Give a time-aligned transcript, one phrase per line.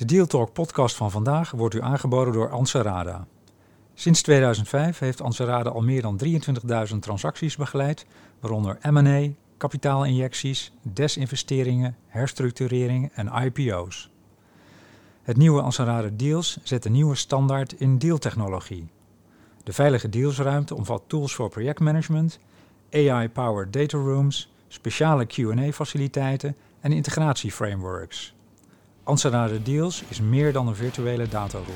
[0.00, 3.26] De Deal Talk podcast van vandaag wordt u aangeboden door Anserada.
[3.94, 6.20] Sinds 2005 heeft Anserada al meer dan
[6.92, 8.06] 23.000 transacties begeleid,
[8.38, 14.10] waaronder M&A, kapitaalinjecties, desinvesteringen, herstructureringen en IPO's.
[15.22, 18.88] Het nieuwe Anserada Deals zet een nieuwe standaard in dealtechnologie.
[19.64, 22.38] De veilige dealsruimte omvat tools voor projectmanagement,
[22.92, 28.34] AI-powered data rooms, speciale Q&A-faciliteiten en integratieframeworks.
[29.04, 31.66] Anserada Deals is meer dan een virtuele dataroom.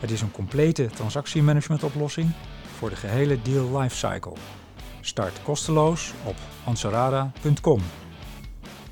[0.00, 2.30] Het is een complete transactiemanagementoplossing
[2.78, 4.32] voor de gehele deal lifecycle.
[5.00, 7.80] Start kosteloos op ansarada.com.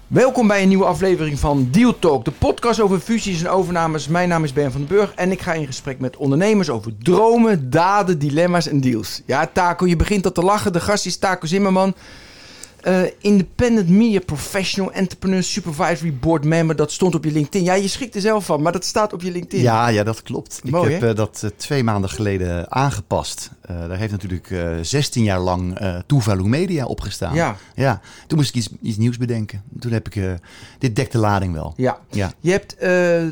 [0.06, 4.08] Welkom bij een nieuwe aflevering van Deal Talk, de podcast over fusies en overnames.
[4.08, 6.98] Mijn naam is Ben van den Burg en ik ga in gesprek met ondernemers over
[6.98, 9.22] dromen, daden, dilemma's en deals.
[9.26, 10.72] Ja, Taco, je begint al te lachen.
[10.72, 11.94] De gast is Taco Zimmerman.
[12.88, 16.76] Uh, independent Media Professional Entrepreneur Supervisory Board Member.
[16.76, 17.64] Dat stond op je LinkedIn.
[17.64, 19.60] Ja, je schrikt er zelf van, maar dat staat op je LinkedIn.
[19.60, 20.60] Ja, ja dat klopt.
[20.64, 23.50] Mooi, ik heb uh, dat uh, twee maanden geleden aangepast.
[23.66, 27.34] daar heeft natuurlijk 16 jaar lang Tuvalu Media opgestaan.
[27.34, 27.56] Ja.
[27.74, 28.00] ja.
[28.26, 29.62] Toen moest ik iets, iets nieuws bedenken.
[29.78, 30.38] Toen heb ik...
[30.78, 31.74] dit dekt de lading wel.
[31.76, 31.98] Ja.
[32.10, 32.32] ja.
[32.40, 32.76] Je hebt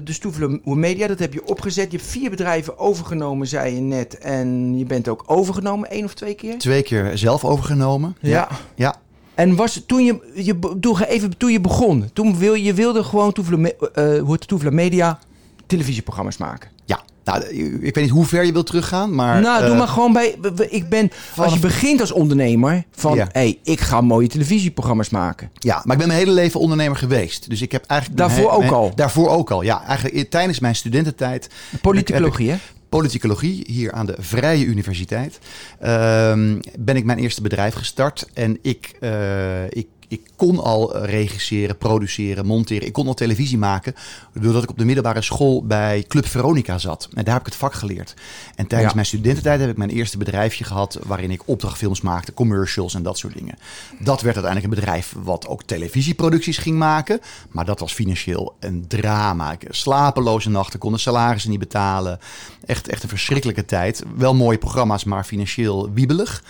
[0.06, 1.90] dus Tuvalu Media, dat heb je opgezet.
[1.90, 4.18] Je hebt vier bedrijven overgenomen, zei je net.
[4.18, 6.58] En je bent ook overgenomen, één of twee keer?
[6.58, 8.16] Twee keer zelf overgenomen.
[8.20, 8.30] Ja.
[8.30, 8.48] Ja.
[8.74, 8.96] ja.
[9.40, 13.32] En was toen je, je, toen, even, toen je begon, toen wil, je wilde gewoon
[13.32, 15.18] Toevla uh, Media
[15.66, 16.70] televisieprogramma's maken.
[16.84, 17.44] Ja, nou,
[17.80, 19.40] ik weet niet hoe ver je wilt teruggaan, maar...
[19.40, 20.36] Nou, uh, doe maar gewoon bij...
[20.68, 23.14] Ik ben, als je begint als ondernemer, van...
[23.14, 23.28] Ja.
[23.32, 25.50] hey, ik ga mooie televisieprogramma's maken.
[25.54, 27.50] Ja, maar ik ben mijn hele leven ondernemer geweest.
[27.50, 28.20] Dus ik heb eigenlijk...
[28.20, 28.92] Daarvoor mijn- ook mijn- al?
[28.94, 29.84] Daarvoor ook al, ja.
[29.84, 31.50] Eigenlijk tijdens mijn studententijd...
[31.80, 32.56] Politicologie, hè?
[32.90, 35.38] Politicologie hier aan de Vrije Universiteit.
[35.80, 38.26] Ehm, ben ik mijn eerste bedrijf gestart.
[38.34, 42.86] En ik, eh, ik, ik kon al regisseren, produceren, monteren.
[42.86, 43.94] Ik kon al televisie maken.
[44.32, 47.08] Doordat ik op de middelbare school bij Club Veronica zat.
[47.14, 48.14] En daar heb ik het vak geleerd.
[48.54, 48.94] En tijdens Ja.
[48.94, 50.98] mijn studententijd heb ik mijn eerste bedrijfje gehad.
[51.06, 53.54] waarin ik opdrachtfilms maakte, commercials en dat soort dingen.
[53.98, 57.20] Dat werd uiteindelijk een bedrijf wat ook televisieproducties ging maken.
[57.50, 59.52] Maar dat was financieel een drama.
[59.52, 62.18] Ik slapeloze nachten, kon de salarissen niet betalen.
[62.66, 64.02] Echt, echt een verschrikkelijke tijd.
[64.16, 66.42] Wel mooie programma's, maar financieel wiebelig.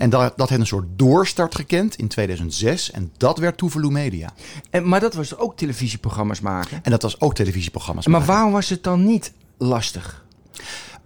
[0.00, 2.90] En dat, dat heeft een soort doorstart gekend in 2006.
[2.90, 4.32] En dat werd Tuvalu Media.
[4.70, 6.80] En, maar dat was ook televisieprogramma's maken.
[6.82, 8.06] En dat was ook televisieprogramma's.
[8.06, 8.34] Maar maken.
[8.34, 10.24] waarom was het dan niet lastig?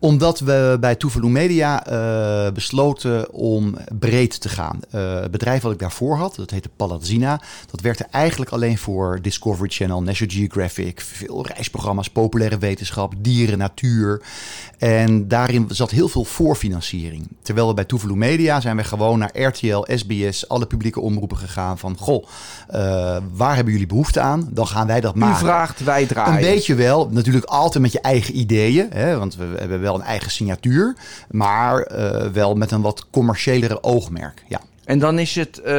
[0.04, 4.80] Omdat we bij Tuvalu Media eh, besloten om breed te gaan.
[4.90, 7.40] Eh, het bedrijf wat ik daarvoor had, dat heette Palazzina.
[7.70, 11.00] Dat werkte eigenlijk alleen voor Discovery Channel, National Geographic.
[11.00, 14.22] Veel reisprogramma's, populaire wetenschap, dieren, natuur.
[14.78, 17.28] En daarin zat heel veel voorfinanciering.
[17.42, 21.78] Terwijl we bij Tuvalu Media zijn we gewoon naar RTL, SBS, alle publieke omroepen gegaan.
[21.78, 22.26] Van, goh,
[22.68, 24.48] eh, waar hebben jullie behoefte aan?
[24.50, 25.38] Dan gaan wij dat U maken.
[25.38, 26.34] vraagt, wij draaien.
[26.34, 27.08] Een beetje wel.
[27.10, 28.86] Natuurlijk altijd met je eigen ideeën.
[28.90, 30.96] Hè, want we hebben wel een eigen signatuur.
[31.30, 34.42] Maar eh, wel met een wat commerciëlere oogmerk.
[34.48, 34.60] Ja.
[34.84, 35.72] En dan is het, eh,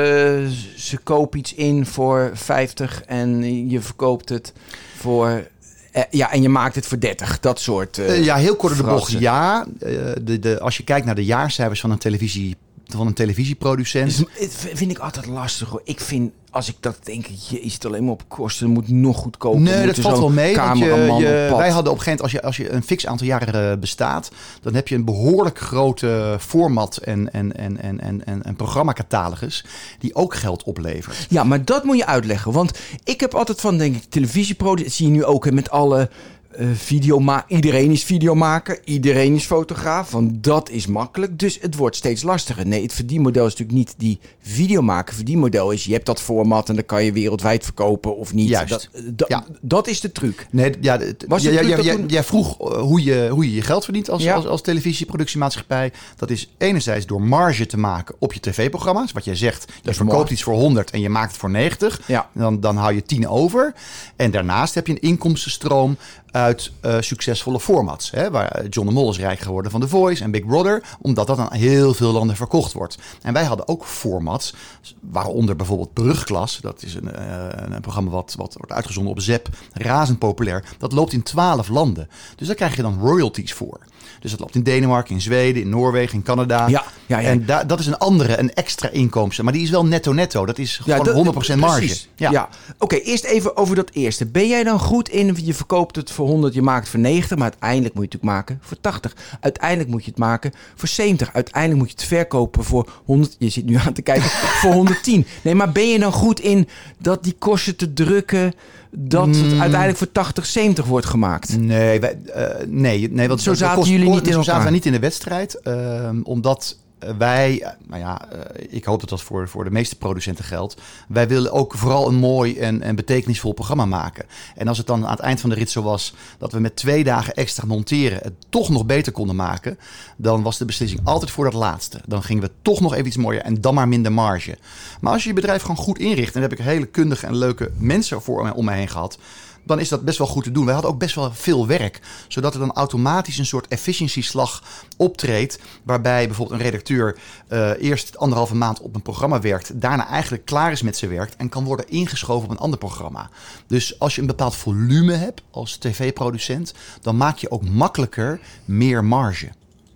[0.76, 4.54] ze kopen iets in voor 50 en je verkoopt het
[4.98, 5.48] voor...
[5.92, 7.40] eh, ja, en je maakt het voor 30.
[7.40, 8.00] Dat soort...
[8.22, 9.12] ja, heel kort de bocht.
[9.12, 12.56] Ja, de, de, als je kijkt naar de jaarcijfers van een, televisie,
[12.88, 14.18] van een televisieproducent.
[14.18, 15.82] Dus, het vind ik altijd lastig hoor.
[15.84, 18.70] Ik vind, als ik dat denk, je is het alleen maar op kosten.
[18.70, 19.62] Moet nog goedkoper.
[19.62, 20.56] Nee, dat valt wel mee.
[20.56, 23.28] Want je, wij hadden op een gegeven moment, als je, als je een fix aantal
[23.28, 24.32] jaren eh, bestaat,
[24.62, 29.66] dan heb je een behoorlijk grote format en, en, en, en, en, en, en programmacatalogus
[30.00, 31.26] die ook geld oplevert.
[31.30, 32.52] Ja, maar dat moet je uitleggen.
[32.52, 34.94] Want ik heb altijd van, denk ik, televisieproductie.
[34.94, 36.10] zie je nu ook hè, met alle
[36.58, 40.12] eh videoma Iedereen is videomaker, iedereen is fotograaf.
[40.12, 41.40] Want dat is makkelijk.
[41.40, 42.68] Dus het wordt steeds lastiger.
[42.68, 45.06] Nee, het verdienmodel is natuurlijk niet die videomaker.
[45.06, 48.50] Het verdienmodel is, je hebt dat format en dan kan je wereldwijd verkopen of niet.
[48.50, 48.70] Juist.
[48.70, 49.44] Dat, dat, Ja.
[49.62, 50.48] dat is de truc.
[50.52, 53.84] Nee, ja, het- Was ja, toen- jij vroeg eh, hoe je, hoe je je geld
[53.84, 55.92] verdient als, als, als televisieproductiemaatschappij.
[56.16, 59.12] Dat is enerzijds door marge te maken op je tv-programma's.
[59.12, 60.32] Wat jij zegt, je verkoopt mooi.
[60.32, 62.02] iets voor 100 en je maakt het voor 90.
[62.08, 62.30] Ja.
[62.34, 63.74] Dan, dan hou je 10 over.
[64.16, 65.98] En daarnaast heb je een inkomstenstroom
[66.36, 68.12] uit eh, succesvolle formats.
[68.12, 70.84] Hè, waar John de Mol is rijk geworden van The Voice en Big Brother.
[71.02, 72.98] Omdat dat aan heel veel landen verkocht wordt.
[73.22, 74.54] En wij hadden ook formats,
[75.00, 76.60] waaronder bijvoorbeeld Brugklas.
[76.62, 79.50] Dat is een, eh, een programma wat, wat wordt uitgezonden op ZEP.
[79.74, 80.64] Razend populair.
[80.78, 82.10] Dat loopt in 12 landen.
[82.36, 83.80] Dus daar krijg je dan royalties voor.
[84.26, 86.68] Dus dat loopt in Denemarken, in Zweden, in Noorwegen, in Canada.
[86.68, 87.30] Ja, ja, ja.
[87.30, 89.44] En da- dat is een andere, een extra inkomsten.
[89.44, 90.46] Maar die is wel netto-netto.
[90.46, 91.98] Dat is gewoon dat- 100% marge.
[92.16, 92.50] Ja.
[92.80, 94.26] Oké, eerst even over dat eerste.
[94.26, 97.38] Ben jij dan goed in, je verkoopt het voor 100, je maakt het voor 90,
[97.38, 99.16] maar uiteindelijk moet je het natuurlijk maken voor 80.
[99.40, 101.34] Uiteindelijk moet je het maken voor 70.
[101.34, 103.36] Uiteindelijk moet je het verkopen voor 100.
[103.40, 104.30] Je zit nu aan te kijken
[104.62, 105.26] voor 110.
[105.42, 106.68] Nee, maar ben je dan goed in
[107.00, 108.54] dat die kosten te drukken
[108.98, 109.60] dat het Mm.
[109.62, 111.58] uiteindelijk voor 80, 70 wordt gemaakt?
[111.60, 114.86] Nee, wij, eh, nee, nee, want Zo zaten kost- jullie niet kost- in zaten niet
[114.86, 119.22] in de wedstrijd, ehm, omdat eh, wij, eh, nou ja, eh, ik hoop dat dat
[119.22, 120.82] voor, voor de meeste producenten geldt.
[121.08, 124.26] Wij willen ook vooral een mooi en, en betekenisvol programma maken.
[124.56, 126.76] En als het dan aan het eind van de rit zo was dat we met
[126.76, 129.78] twee dagen extra monteren het toch nog beter konden maken,
[130.18, 132.00] dan was de beslissing altijd voor dat laatste.
[132.08, 134.58] Dan gingen we toch nog even iets mooier en dan maar minder marge.
[135.02, 137.36] Maar als je je bedrijf gewoon goed inricht, en daar heb ik hele kundige en
[137.36, 139.18] leuke mensen voor om me heen gehad,
[139.66, 140.66] dan is dat best wel goed te doen.
[140.66, 144.64] Wij hadden ook best wel veel werk, zodat er dan automatisch een soort efficiëntieslag
[144.98, 147.18] optreedt, waarbij bijvoorbeeld een redacteur
[147.48, 151.34] eh, eerst anderhalve maand op een programma werkt, daarna eigenlijk klaar is met zijn werk
[151.38, 153.30] en kan worden ingeschoven op een ander programma.
[153.68, 159.04] Dus als je een bepaald volume hebt als tv-producent, dan maak je ook makkelijker meer
[159.04, 159.50] marge.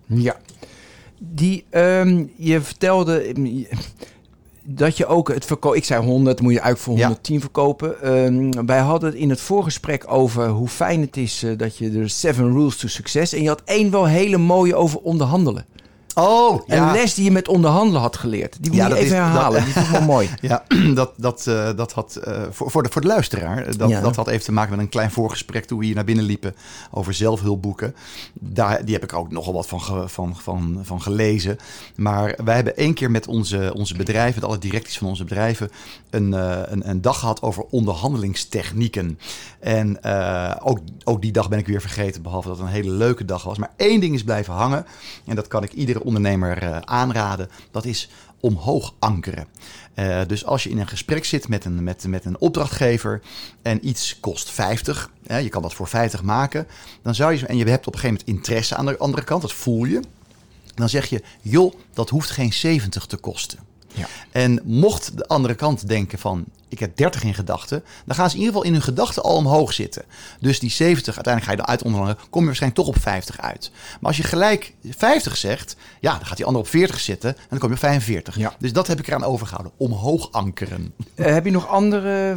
[0.06, 0.36] Ja.
[1.18, 3.32] Die, ehm, je vertelde
[4.74, 5.74] dat je ook het verkoop.
[5.74, 7.06] Ik zei 100, moet je eigenlijk voor Ja.
[7.06, 8.02] 110 verkopen.
[8.02, 11.90] Ehm, wij hadden het in het voorgesprek over hoe fijn het is eh, dat je
[11.90, 13.32] de Seven Rules to Success.
[13.32, 15.66] En je had één wel hele mooie over onderhandelen.
[16.20, 18.56] Oh, Een les die je met onderhandelen had geleerd.
[18.60, 19.52] Die moet Ja, je even is- herhalen.
[19.52, 20.28] dat- Die vond ik wel mooi.
[20.40, 20.64] Ja,
[20.94, 24.00] dat, dat, eh, dat had eh, voor, voor, de, voor de luisteraar, eh, dat, Ja.
[24.00, 26.54] dat had even te maken met een klein voorgesprek toen we hier naar binnen liepen
[26.90, 27.94] over zelfhulpboeken.
[28.34, 31.56] Daar, die heb ik ook nogal wat van, ge- van, van, van gelezen.
[31.96, 35.70] Maar wij hebben één keer met onze, onze bedrijven, met alle directies van onze bedrijven,
[36.10, 36.32] een,
[36.72, 39.18] een, een dag gehad over onderhandelingstechnieken.
[39.60, 40.04] En
[40.62, 43.42] ook, ook die dag ben ik weer vergeten, behalve dat het een hele leuke dag
[43.42, 43.58] was.
[43.58, 44.86] Maar één ding is blijven hangen,
[45.26, 48.08] en dat kan ik iedere ondernemer eh, aanraden, dat is
[48.40, 49.46] omhoog ankeren.
[49.94, 53.20] Eh, dus als je in een gesprek zit met een, met, met een opdrachtgever
[53.62, 56.66] en iets kost 50, hè, je kan dat voor 50 maken,
[57.02, 59.42] dan zou je, en je hebt op een gegeven moment interesse aan de andere kant,
[59.42, 60.00] dat voel je,
[60.74, 63.58] dan zeg je, joh, dat hoeft geen 70 te kosten.
[63.94, 64.06] Ja.
[64.30, 68.34] En mocht de andere kant denken van, ik heb 30 in gedachten, dan gaan ze
[68.36, 70.02] in ieder geval in hun gedachten al omhoog zitten.
[70.40, 73.40] Dus die 70, uiteindelijk ga je dan uit onderhandelen, kom je waarschijnlijk toch op 50
[73.40, 73.70] uit.
[73.72, 77.46] Maar als je gelijk 50 zegt, ja, dan gaat die ander op 40 zitten en
[77.48, 78.36] dan kom je op 45.
[78.36, 78.54] Ja.
[78.58, 80.92] Dus dat heb ik eraan overgehouden, omhoog ankeren.
[81.14, 82.36] Eh, heb je nog andere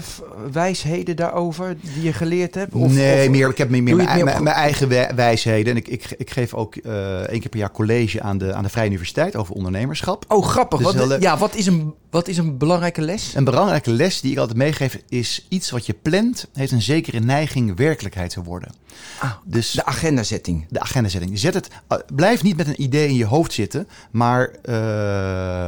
[0.51, 2.73] wijsheden daarover die je geleerd hebt?
[2.73, 4.87] Of- nee, of- meer, ik heb meer, meer mijn, het meer mijn, op- mijn eigen
[4.87, 5.71] wij- wijsheden.
[5.71, 8.63] En ik, ik, ik geef ook eh één keer per jaar college aan de, aan
[8.63, 10.25] de Vrije Universiteit over ondernemerschap.
[10.27, 10.79] Oh, grappig.
[10.79, 13.31] Dus Wat, ja, wat is, een, wat is een belangrijke les?
[13.35, 17.19] Een belangrijke les die ik altijd meegeef is iets wat je plant heeft een zekere
[17.19, 18.71] neiging werkelijkheid te worden.
[19.19, 20.65] Ah, Dus de agendazetting.
[20.69, 21.39] de agendazetting.
[21.39, 24.75] Zet het, uh, blijf niet met een idee in je hoofd zitten, maar uh,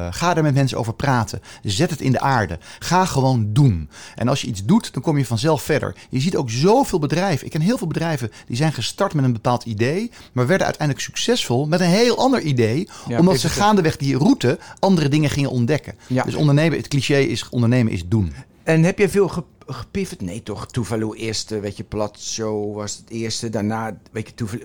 [0.09, 1.41] ga er met mensen over praten.
[1.63, 2.59] Zet het in de aarde.
[2.79, 3.89] Ga gewoon doen.
[4.15, 5.95] En als je iets doet, dan kom je vanzelf verder.
[6.09, 7.45] Je ziet ook zoveel bedrijven.
[7.45, 11.05] Ik ken heel veel bedrijven die zijn gestart met een bepaald idee, maar werden uiteindelijk
[11.05, 15.49] succesvol met een heel ander idee, Ja, omdat ze gaandeweg die route andere dingen gingen
[15.49, 15.95] ontdekken.
[16.07, 16.23] Ja.
[16.23, 18.33] Dus ondernemen, het cliché is ondernemen is doen.
[18.65, 20.21] En heb je veel ge- gepivot?
[20.21, 20.67] Nee, toch?
[20.67, 23.49] Tuvalu eerste, weet je, Plat Show was het eerste.
[23.49, 24.63] Daarna, weet je, Tuvalu...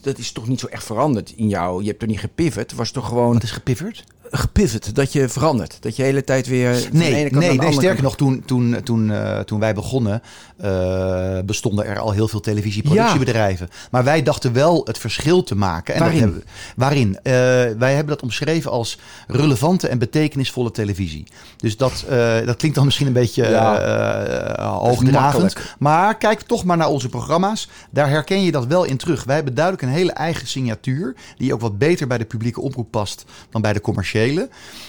[0.00, 1.80] dat is toch niet zo echt veranderd in jou?
[1.82, 2.62] Je hebt toch niet gepivot?
[2.70, 4.04] Het was toch gewoon Wat is gepivot?
[4.34, 5.76] Gepivot, dat je verandert.
[5.80, 7.72] Dat je de hele tijd weer van de Nee, ene kant nee, naar de nee
[7.72, 10.22] sterker kant- nog, toen, toen, toen, uh, toen wij begonnen,
[10.64, 13.68] uh, bestonden er al heel veel televisieproductiebedrijven.
[13.70, 13.76] Ja.
[13.90, 15.94] Maar wij dachten wel het verschil te maken.
[15.94, 16.20] En waarin?
[16.20, 16.44] Dat hebben,
[16.76, 17.08] waarin?
[17.08, 17.32] Uh,
[17.78, 21.26] wij hebben dat omschreven als relevante en betekenisvolle televisie.
[21.56, 22.04] Dus dat,
[22.44, 24.66] dat klinkt dan misschien een beetje ja.
[24.66, 25.56] hoogdravend.
[25.78, 27.68] Maar kijk toch maar naar onze programma's.
[27.90, 29.24] Daar herken je dat wel in terug.
[29.24, 32.90] Wij hebben duidelijk een hele eigen signatuur, die ook wat beter bij de publieke omroep
[32.90, 34.20] past dan bij de commerciële.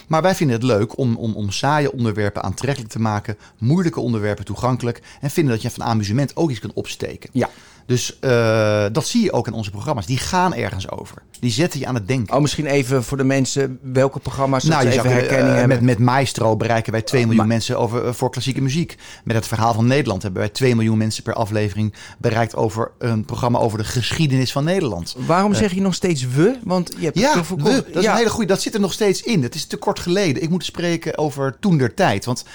[0.08, 4.46] Maar wij vinden het leuk om, om, om saaie onderwerpen aantrekkelijk te maken, moeilijke onderwerpen
[4.46, 7.30] toegankelijk en vinden dat je van amusement ook iets kunt opsteken.
[7.34, 7.50] Ja.
[7.86, 10.06] Dus uh, dat zie je ook in onze programma's.
[10.06, 11.22] Die gaan ergens over.
[11.40, 12.36] Die zetten je aan het denken.
[12.36, 15.78] Oh, misschien even voor de mensen welke programma's nou, je even herkenning uh, hebben.
[15.78, 18.98] Met, met Maestro bereiken wij 2 miljoen Ma mensen over, uh, voor klassieke muziek.
[19.24, 23.26] Met het verhaal van Nederland hebben wij 2 miljoen mensen per aflevering bereikt over een
[23.26, 25.16] programma over de geschiedenis van Nederland.
[25.26, 26.58] Waarom zeg je nog steeds we?
[26.64, 28.12] Want je hebt ja, toch we, dat is ja.
[28.12, 28.48] een hele goede.
[28.48, 29.44] Dat zit er nog steeds in.
[29.44, 30.44] Het is te kort geleden.
[30.44, 32.26] Ik moet spreken over toen der tijd.
[32.26, 32.46] Want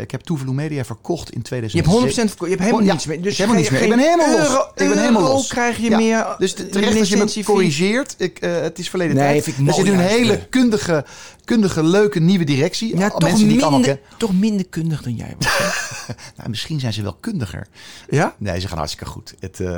[0.00, 2.00] ik heb Tuvalu Media verkocht in 2007.
[2.00, 2.50] Je hebt 100% verkocht.
[2.50, 3.22] Je hebt helemaal ja, niets meer.
[3.22, 3.82] Dus helemaal niets meer.
[3.82, 4.48] Ik ben helemaal los.
[4.48, 5.48] Euro, ik ben helemaal los.
[5.48, 5.96] krijg je ja.
[5.96, 6.26] meer.
[6.38, 8.14] Dus terecht als je me corrigeert.
[8.18, 9.44] Ik, uh, het is verleden nee, tijd.
[9.44, 11.04] Vind ik er zit nu een hele kundige,
[11.44, 12.96] kundige, leuke nieuwe directie.
[12.96, 14.18] Ja, Al- toch, mensen die ik minder, ken.
[14.18, 15.50] toch minder kundig dan jij was.
[16.36, 17.66] Nou, misschien zijn ze wel kundiger.
[18.10, 18.34] ja?
[18.38, 19.34] Nee, ze gaan hartstikke goed.
[19.40, 19.68] Het, eh,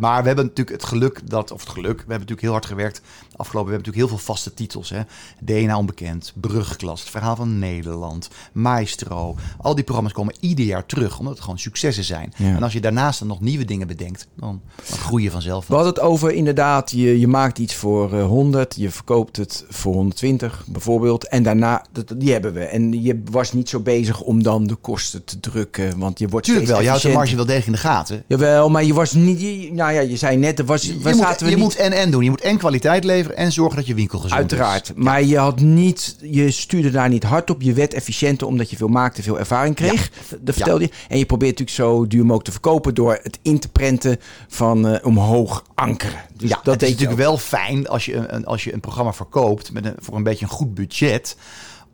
[0.00, 2.66] maar we hebben natuurlijk het geluk dat, of het geluk, we hebben natuurlijk heel hard
[2.66, 3.00] gewerkt.
[3.36, 4.90] Afgelopen, we hebben natuurlijk heel veel vaste titels.
[4.90, 5.00] Hè?
[5.40, 9.36] DNA Onbekend, Brugklas, Het Verhaal van Nederland, Maestro.
[9.58, 12.32] Al die programma's komen ieder jaar terug, omdat het gewoon successen zijn.
[12.36, 12.46] Ja.
[12.56, 15.66] En als je daarnaast dan nog nieuwe dingen bedenkt, dan, dan groei je vanzelf.
[15.66, 19.64] We hadden het over inderdaad, je, je maakt iets voor eh, 100, je verkoopt het
[19.68, 21.15] voor 120 bijvoorbeeld.
[21.24, 22.60] En daarna, dat, die hebben we.
[22.64, 26.46] En je was niet zo bezig om dan de kosten te drukken, want je wordt
[26.46, 28.24] Tuurlijk wel, je houdt de marge wel degelijk in de gaten.
[28.26, 31.02] Jawel, maar je was niet, je- nou ja, je zei net, er was, Je, moet,
[31.02, 31.56] we je niet...
[31.56, 32.24] moet en-en doen.
[32.24, 34.88] Je moet en kwaliteit leveren en zorgen dat je winkel gezond Uiteraard.
[34.88, 35.02] is.
[35.02, 37.62] Maar je had niet, je stuurde daar niet hard op.
[37.62, 40.10] Je werd efficiënter omdat je veel maakte, veel ervaring kreeg.
[40.40, 40.90] Dat vertelde je.
[41.08, 44.18] En je probeert natuurlijk zo duur mogelijk te verkopen door het in te prenten
[44.48, 46.20] van eh, omhoog ankeren.
[46.36, 48.80] Dus ja, dat het is natuurlijk wel fijn als je een, een- als je een
[48.80, 50.95] programma verkoopt met een, voor een beetje een goed budget.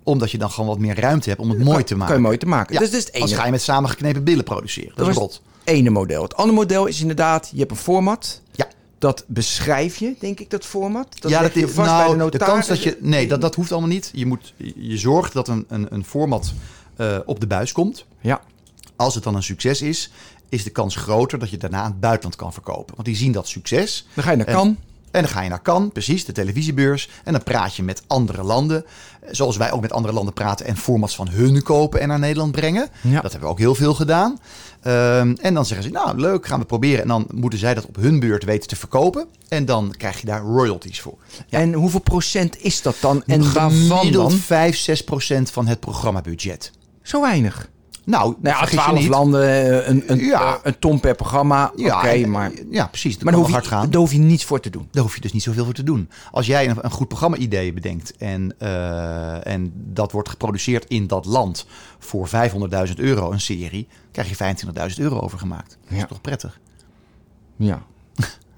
[0.03, 2.07] Omdat je dan gewoon wat meer ruimte hebt om het mooi te maken.
[2.07, 2.75] Kan je mooi te maken.
[2.75, 4.89] Ja, Dus het Anders ene, ga je met samengeknepen billen produceren.
[4.89, 5.43] Dat, Dat is rot.
[5.65, 6.23] ene model.
[6.23, 8.41] Het andere model is inderdaad, je hebt een format.
[8.53, 8.67] Ja.
[8.99, 11.21] Dat beschrijf je, denk ik, dat format.
[11.21, 12.47] Dat ja, dat je is, vast nou, bij de de, notaris.
[12.55, 12.97] kans dat je...
[13.01, 14.11] Nee, dat, dat hoeft allemaal niet.
[14.15, 16.53] Je, moet, je zorgt dat een, een, een format
[16.97, 18.05] eh, op de buis komt.
[18.21, 18.41] Ja,
[18.97, 20.11] Als het dan een succes is,
[20.49, 22.95] is de kans groter dat je daarna aan het buitenland kan verkopen.
[22.95, 24.07] Want die zien dat succes.
[24.15, 24.77] dan ga je naar Cannes.
[25.13, 27.09] En dan ga je naar Cannes, precies, de televisiebeurs.
[27.25, 28.85] En dan praat je met andere landen.
[29.31, 32.53] Zoals wij ook met andere landen praten en formats van hun kopen en naar Nederland
[32.53, 32.89] brengen.
[33.01, 33.21] Ja.
[33.21, 34.39] Dat hebben we ook heel veel gedaan.
[34.83, 37.03] Ehm, en dan zeggen ze, nou leuk, gaan we proberen.
[37.03, 39.27] En dan moeten zij dat op hun beurt weten te verkopen.
[39.49, 41.19] En dan krijg je daar royalties voor.
[41.49, 43.23] En hoeveel procent is dat dan?
[43.27, 44.31] En waarvan dan?
[44.31, 46.71] 5, 6 procent van het programmabudget.
[47.03, 47.69] Zo weinig.
[48.13, 49.09] Nou, Nou ja, vergis je 12 niet.
[49.09, 50.41] landen, eh, een, een, Ja.
[50.41, 51.73] eh, een ton per programma.
[51.77, 53.19] Ja, en- maar, ja, precies.
[53.19, 53.83] Maar daar hoef, hard gaan.
[53.83, 54.89] je, daar hoef je niets voor te doen.
[54.91, 56.09] Daar hoef je dus niet zoveel voor te doen.
[56.31, 61.25] Als jij een, een goed programma-idee bedenkt en, eh, en dat wordt geproduceerd in dat
[61.25, 61.67] land
[61.99, 65.79] voor 500.000 euro een serie, krijg je 25.000 euro overgemaakt.
[65.83, 66.03] Dat Ja.
[66.03, 66.61] is toch prettig?
[67.57, 67.83] Ja.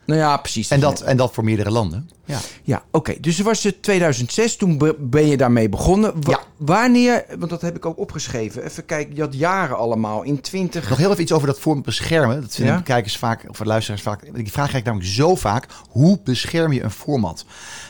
[0.07, 0.71] Nou ja, precies.
[0.71, 2.11] En dat, en dat voor meerdere landen.
[2.25, 2.39] Ja.
[2.63, 3.15] Ja, oké.
[3.21, 6.13] Dus het was het 2006, toen be- ben je daarmee begonnen.
[6.23, 6.41] Wa- Ja.
[6.57, 8.65] Wanneer, want dat heb ik ook opgeschreven.
[8.65, 10.23] Even kijken, je had jaren allemaal.
[10.23, 10.89] In 20...
[10.89, 12.41] Nog heel even iets over dat vorm beschermen.
[12.41, 12.81] Dat vinden Ja?
[12.81, 14.21] kijkers vaak, of luisteraars vaak.
[14.35, 15.67] Die vraag krijg ik namelijk zo vaak.
[15.91, 17.45] Hoe bescherm je een format?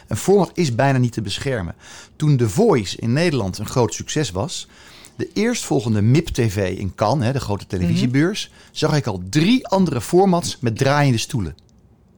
[0.09, 1.75] Een format is bijna niet te beschermen.
[2.16, 4.68] Toen The Voice in Nederland een groot succes was...
[5.16, 8.50] De eerstvolgende MIP-TV in Cannes, hè, de grote televisiebeurs...
[8.73, 11.56] zag ik al drie andere formats met draaiende stoelen.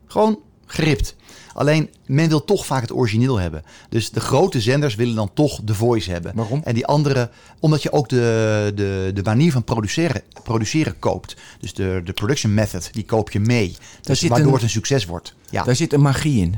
[0.06, 1.14] Gewoon geript.
[1.54, 3.62] Alleen, men wil toch vaak het origineel hebben.
[3.88, 6.32] Dus de grote zenders willen dan toch The Voice hebben.
[6.34, 6.60] Waarom?
[6.64, 11.36] En die andere, omdat je ook de, de, de manier van produceren, produceren koopt.
[11.60, 13.76] Dus de, de production method, die koop je mee.
[14.02, 15.34] Dus zit waardoor een- het een succes wordt.
[15.50, 15.62] Ja.
[15.62, 16.54] Daar zit een magie in.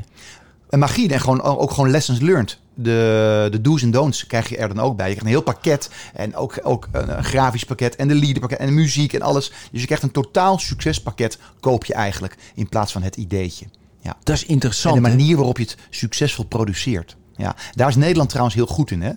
[0.69, 2.59] En magie en gewoon, ook gewoon lessons learned.
[2.81, 5.09] De, de do's en don'ts krijg je er dan ook bij.
[5.09, 5.89] Je krijgt een heel pakket.
[6.13, 7.95] En ook, ook een, een grafisch pakket.
[7.95, 8.59] En de leaderpakket.
[8.59, 9.51] En de muziek en alles.
[9.71, 11.39] Dus je krijgt een totaal succespakket.
[11.59, 12.35] Koop je eigenlijk.
[12.55, 13.65] In plaats van het ideetje.
[14.01, 14.17] Ja.
[14.23, 14.95] Dat is interessant.
[14.95, 17.17] En de manier waarop je het succesvol produceert.
[17.35, 19.01] Ja, daar is Nederland trouwens heel goed in.
[19.01, 19.11] Hè?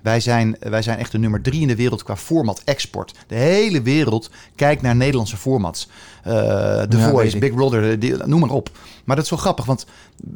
[0.00, 3.14] Wij, zijn, wij zijn echt de nummer drie in de wereld qua format export.
[3.26, 5.88] De hele wereld kijkt naar Nederlandse formats.
[6.22, 6.32] Eh
[6.82, 7.38] The Ja, Voice.
[7.38, 8.70] Big Brother, die- noem maar op.
[9.04, 9.86] Maar dat is wel grappig, want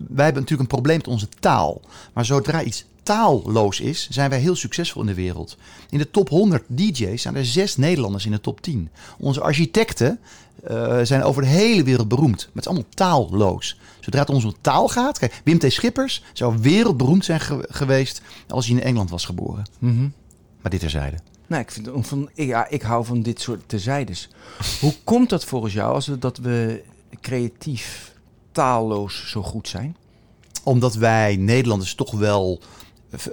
[0.08, 1.80] wij hebben natuurlijk een probleem met onze taal.
[2.12, 5.56] Maar zodra iets taalloos is, zijn wij heel succesvol in de wereld.
[5.90, 8.88] In de top 100 DJ's zijn er zes Nederlanders in de top 10.
[9.18, 10.18] Onze architecten
[10.62, 12.38] eh, zijn over de hele wereld beroemd.
[12.38, 13.78] Maar het is allemaal taalloos.
[14.00, 15.18] Zodra het om onze taal gaat...
[15.18, 15.72] Kijk, Wim T.
[15.72, 18.22] Schippers zou wereldberoemd zijn ge- geweest...
[18.48, 19.64] als hij in Engeland was geboren.
[19.78, 20.08] Mhm.
[20.62, 21.16] Maar dit terzijde.
[21.46, 24.28] Nou, ik, vind, van, ja, ik hou van dit soort terzijdes.
[24.80, 26.82] Hoe komt dat volgens jou als we, dat we
[27.20, 28.12] creatief,
[28.52, 29.96] taalloos zo goed zijn?
[30.64, 32.60] Omdat wij Nederlanders toch wel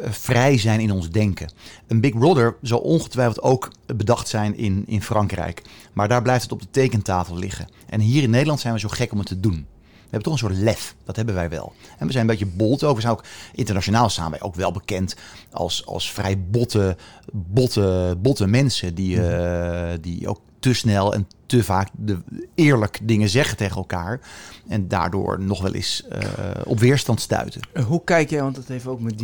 [0.10, 1.52] vrij zijn in ons denken.
[1.88, 5.62] Een Big Brother zal ongetwijfeld ook bedacht zijn in, in Frankrijk.
[5.94, 7.70] Maar daar blijft het op de tekentafel liggen.
[7.90, 9.68] En hier in Nederland zijn we zo gek om het te doen.
[10.10, 10.96] We hebben toch een soort lef.
[11.04, 11.74] Dat hebben wij wel.
[11.98, 12.96] En we zijn een beetje bold ook.
[12.96, 15.16] We zijn ook internationaal staan wij ook wel bekend
[15.52, 16.98] als, als vrij botte,
[17.34, 18.96] botte, botte mensen.
[18.96, 22.18] Die, eh, die ook te snel en te vaak de,
[22.56, 24.20] eerlijk dingen zeggen tegen elkaar.
[24.68, 26.22] En daardoor nog wel eens eh,
[26.66, 27.62] op weerstand stuiten.
[27.74, 29.20] Eh, Hoe kijk jij, want dat heeft ook met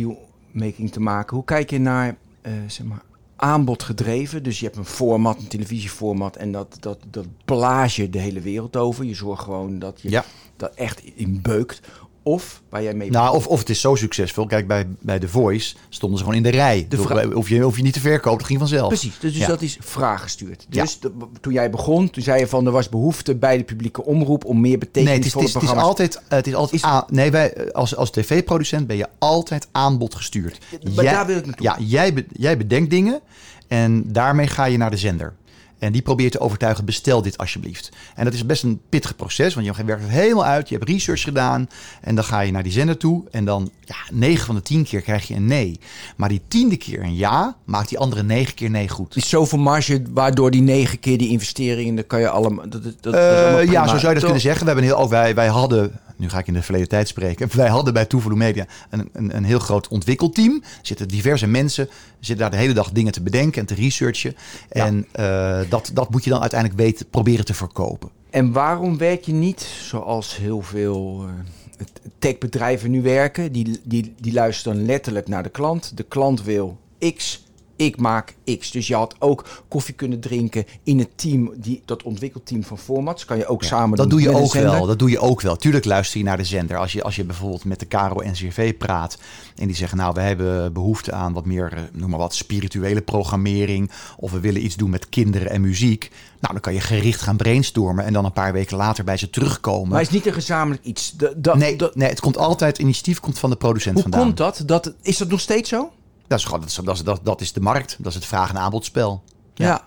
[0.58, 1.36] dealmaking te maken.
[1.36, 3.02] Hoe kijk je naar, eh, zeg maar,
[3.36, 4.42] aanbod gedreven?
[4.42, 8.40] Dus je hebt een format, een televisieformat en dat, dat, dat blaas je de hele
[8.40, 9.04] wereld over.
[9.04, 10.24] Je zorgt gewoon dat je Ja.
[10.56, 11.80] dat echt in beukt.
[12.26, 14.46] Of waar jij mee Nou, of, of het is zo succesvol.
[14.46, 16.86] Kijk, bij, bij The Voice stonden ze gewoon in de rij.
[16.88, 18.88] De of, je, of je niet te verkopen, dat ging vanzelf.
[18.88, 19.46] Precies, dus, dus Ja.
[19.46, 20.66] dat is vraaggestuurd.
[20.70, 20.82] Ja.
[20.82, 24.04] Dus de- toen jij begon, toen zei je van er was behoefte bij de publieke
[24.04, 26.88] omroep om meer Nee, het is, het is, het is altijd, het is altijd Is-
[26.88, 30.58] aan- nee, wij, eh, als, als tv-producent ben je altijd aanbod gestuurd.
[30.94, 31.66] maar daar wil ik naartoe.
[31.66, 33.20] Ja, jij, jij bedenkt dingen
[33.68, 35.34] en daarmee ga je naar de zender.
[35.78, 37.90] En die probeert te overtuigen, bestel dit alsjeblieft.
[38.14, 40.68] En dat is best een pittig proces, want je werkt het helemaal uit.
[40.68, 41.68] Je hebt research gedaan
[42.00, 43.24] en dan ga je naar die zender toe.
[43.30, 45.80] En dan, ja, 9 van de 10 keer krijg je een nee.
[46.16, 49.16] Maar die tiende keer een ja, maakt die andere 9 keer nee goed.
[49.16, 52.68] Is zoveel marge, waardoor die negen keer die investeringen, dan kan je allemaal...
[52.68, 54.22] Dat, dat, Eh, ja, zo zou je dat Toch?
[54.22, 54.60] kunnen zeggen.
[54.60, 57.48] We hebben heel, oh, wij, wij hadden, nu ga ik in de verleden tijd spreken.
[57.56, 60.54] Wij hadden bij Toevoeging Media een, een, een heel groot ontwikkelteam.
[60.62, 61.88] Er zitten diverse mensen,
[62.20, 64.36] zitten daar de hele dag dingen te bedenken en te researchen.
[64.68, 68.10] En eh, dat, dat moet je dan uiteindelijk weten, proberen te verkopen.
[68.30, 71.86] En waarom werk je niet zoals heel veel eh,
[72.18, 73.52] techbedrijven nu werken?
[73.52, 75.96] Die, die, die luisteren letterlijk naar de klant.
[75.96, 76.78] De klant wil
[77.16, 77.45] X,
[77.76, 78.70] ik maak X.
[78.70, 83.24] Dus je had ook koffie kunnen drinken in het team, die, dat ontwikkelteam van formats.
[83.24, 84.86] Kan je ook Ja, samen dat doen doe je ook wel.
[84.86, 85.56] Dat doe je ook wel.
[85.56, 86.76] Tuurlijk luister je naar de zender.
[86.76, 89.18] Als je, als je bijvoorbeeld met de Caro NCRV praat
[89.56, 93.00] en die zeggen, nou, we hebben behoefte aan wat meer, eh, noem maar wat, spirituele
[93.02, 93.90] programmering.
[94.16, 96.10] Of we willen iets doen met kinderen en muziek.
[96.40, 99.30] Nou, dan kan je gericht gaan brainstormen en dan een paar weken later bij ze
[99.30, 99.88] terugkomen.
[99.88, 101.14] Maar het is niet een gezamenlijk iets.
[101.42, 104.20] Nee, nee, het komt altijd, het initiatief komt van de producent hoe vandaan.
[104.20, 104.62] komt dat?
[104.66, 104.94] dat?
[105.02, 105.90] Is dat nog steeds zo?
[106.26, 107.96] Dat is, gewoon, dat, is, dat, is, dat, dat is de markt.
[107.98, 109.22] Dat is het vraag- en aanbodspel.
[109.54, 109.66] Ja.
[109.66, 109.82] Ja.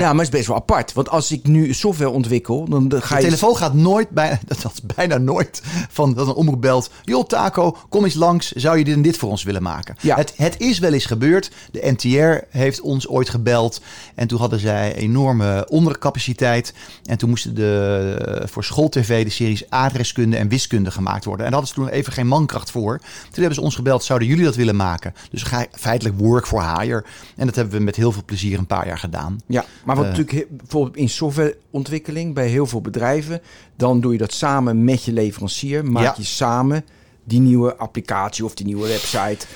[0.00, 0.12] Ja.
[0.12, 0.92] maar het is best wel apart.
[0.92, 3.26] Want als ik nu software ontwikkel, dan ga De je...
[3.26, 6.90] telefoon gaat nooit, bijna, dat is bijna nooit, van dat een omroep belt.
[7.02, 8.52] Joh, Taco, kom eens langs.
[8.52, 9.96] Zou je dit en dit voor ons willen maken?
[10.00, 10.16] Ja.
[10.16, 11.50] Het, het is wel eens gebeurd.
[11.70, 13.80] De NTR heeft ons ooit gebeld.
[14.14, 16.74] En toen hadden zij enorme ondercapaciteit.
[17.04, 21.46] En toen moesten de, voor schooltv de series adreskunde en wiskunde gemaakt worden.
[21.46, 22.98] En daar hadden ze toen even geen mankracht voor.
[22.98, 25.14] Toen hebben ze ons gebeld, zouden jullie dat willen maken?
[25.30, 27.04] Dus ga feitelijk work for hire.
[27.36, 29.40] En dat hebben we met heel veel plezier een paar jaar gedaan.
[29.46, 30.10] Ja, maar wat Eh.
[30.16, 33.40] natuurlijk bijvoorbeeld in softwareontwikkeling bij heel veel bedrijven,
[33.76, 35.84] dan doe je dat samen met je leverancier.
[35.84, 36.14] Maak Ja.
[36.16, 36.84] je samen
[37.24, 39.46] die nieuwe applicatie of die nieuwe website.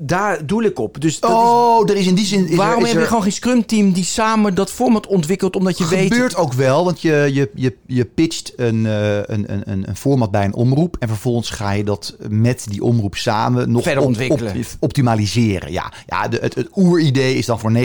[0.00, 1.00] Daar doe ik op.
[1.00, 2.48] Dus dat Oh, er is in die zin...
[2.48, 5.56] is, waarom er, is heb je gewoon geen scrum team die samen dat format ontwikkelt,
[5.56, 6.12] omdat je weet...
[6.12, 9.96] gebeurt ook wel, want je, je, je, je pitcht een, eh, een, een, een, een
[9.96, 10.96] format bij een omroep.
[10.98, 14.64] En vervolgens ga je dat met die omroep samen nog Verder ontwikkelen.
[14.78, 15.72] optimaliseren.
[15.72, 17.76] Ja, ja de, het, het oeridee is dan voor 90%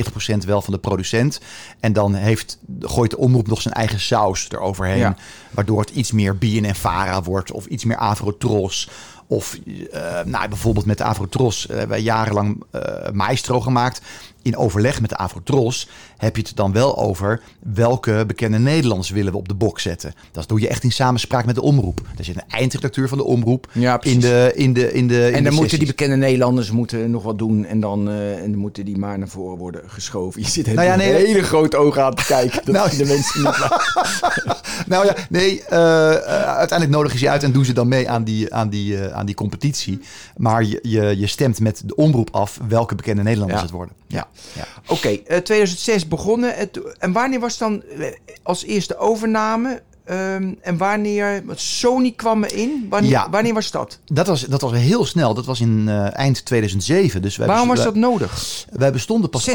[0.45, 1.39] wel van de producent.
[1.79, 4.97] En dan heeft, gooit de omroep nog zijn eigen saus eroverheen.
[4.97, 5.15] Ja.
[5.51, 8.89] Waardoor het iets meer BNN-Vara wordt of iets meer Avrotros.
[9.27, 9.59] Of
[9.91, 14.01] eh, nou, bijvoorbeeld met de Avrotros eh, hebben wij jarenlang eh, Maestro gemaakt.
[14.41, 19.31] In overleg met de Avrotros heb je het dan wel over welke bekende Nederlanders willen
[19.31, 20.13] we op de box zetten.
[20.31, 22.01] Dat doe je echt in samenspraak met de omroep.
[22.17, 25.33] Er zit een eindredacteur van de omroep Ja, in de in de in de in
[25.33, 28.51] en de dan moeten die bekende Nederlanders moeten nog wat doen en dan, eh, en
[28.51, 30.41] dan moeten die maar naar voren worden geschoven.
[30.41, 32.61] Je zit Nou ja, nee, hele grote ogen aan te kijken.
[32.65, 33.55] Dat Nou, zien de mensen niet.
[34.87, 38.09] Nou ja, nee, eh, eh, uiteindelijk nodig je ze uit en doen ze dan mee
[38.09, 39.99] aan die, aan die, aan die competitie.
[40.37, 43.65] Maar je, je, je stemt met de omroep af welke bekende Nederlanders Ja.
[43.65, 43.95] het worden.
[44.07, 44.26] Ja.
[44.53, 44.67] Ja.
[44.87, 46.55] Oké, eh, 2006 begonnen.
[46.55, 48.07] Het, en wanneer was dan eh,
[48.43, 49.81] als eerste overname?
[50.07, 51.43] Ehm, en wanneer...
[51.55, 52.85] Sony kwam erin.
[52.89, 53.29] Wanneer, Ja.
[53.29, 53.99] wanneer was dat?
[54.05, 55.33] Dat, was, dat was heel snel.
[55.33, 57.21] Dat was in eh, eind 2007.
[57.21, 58.65] Dus wij Waarom was dat nodig?
[58.71, 59.53] Wij bestonden pas 60%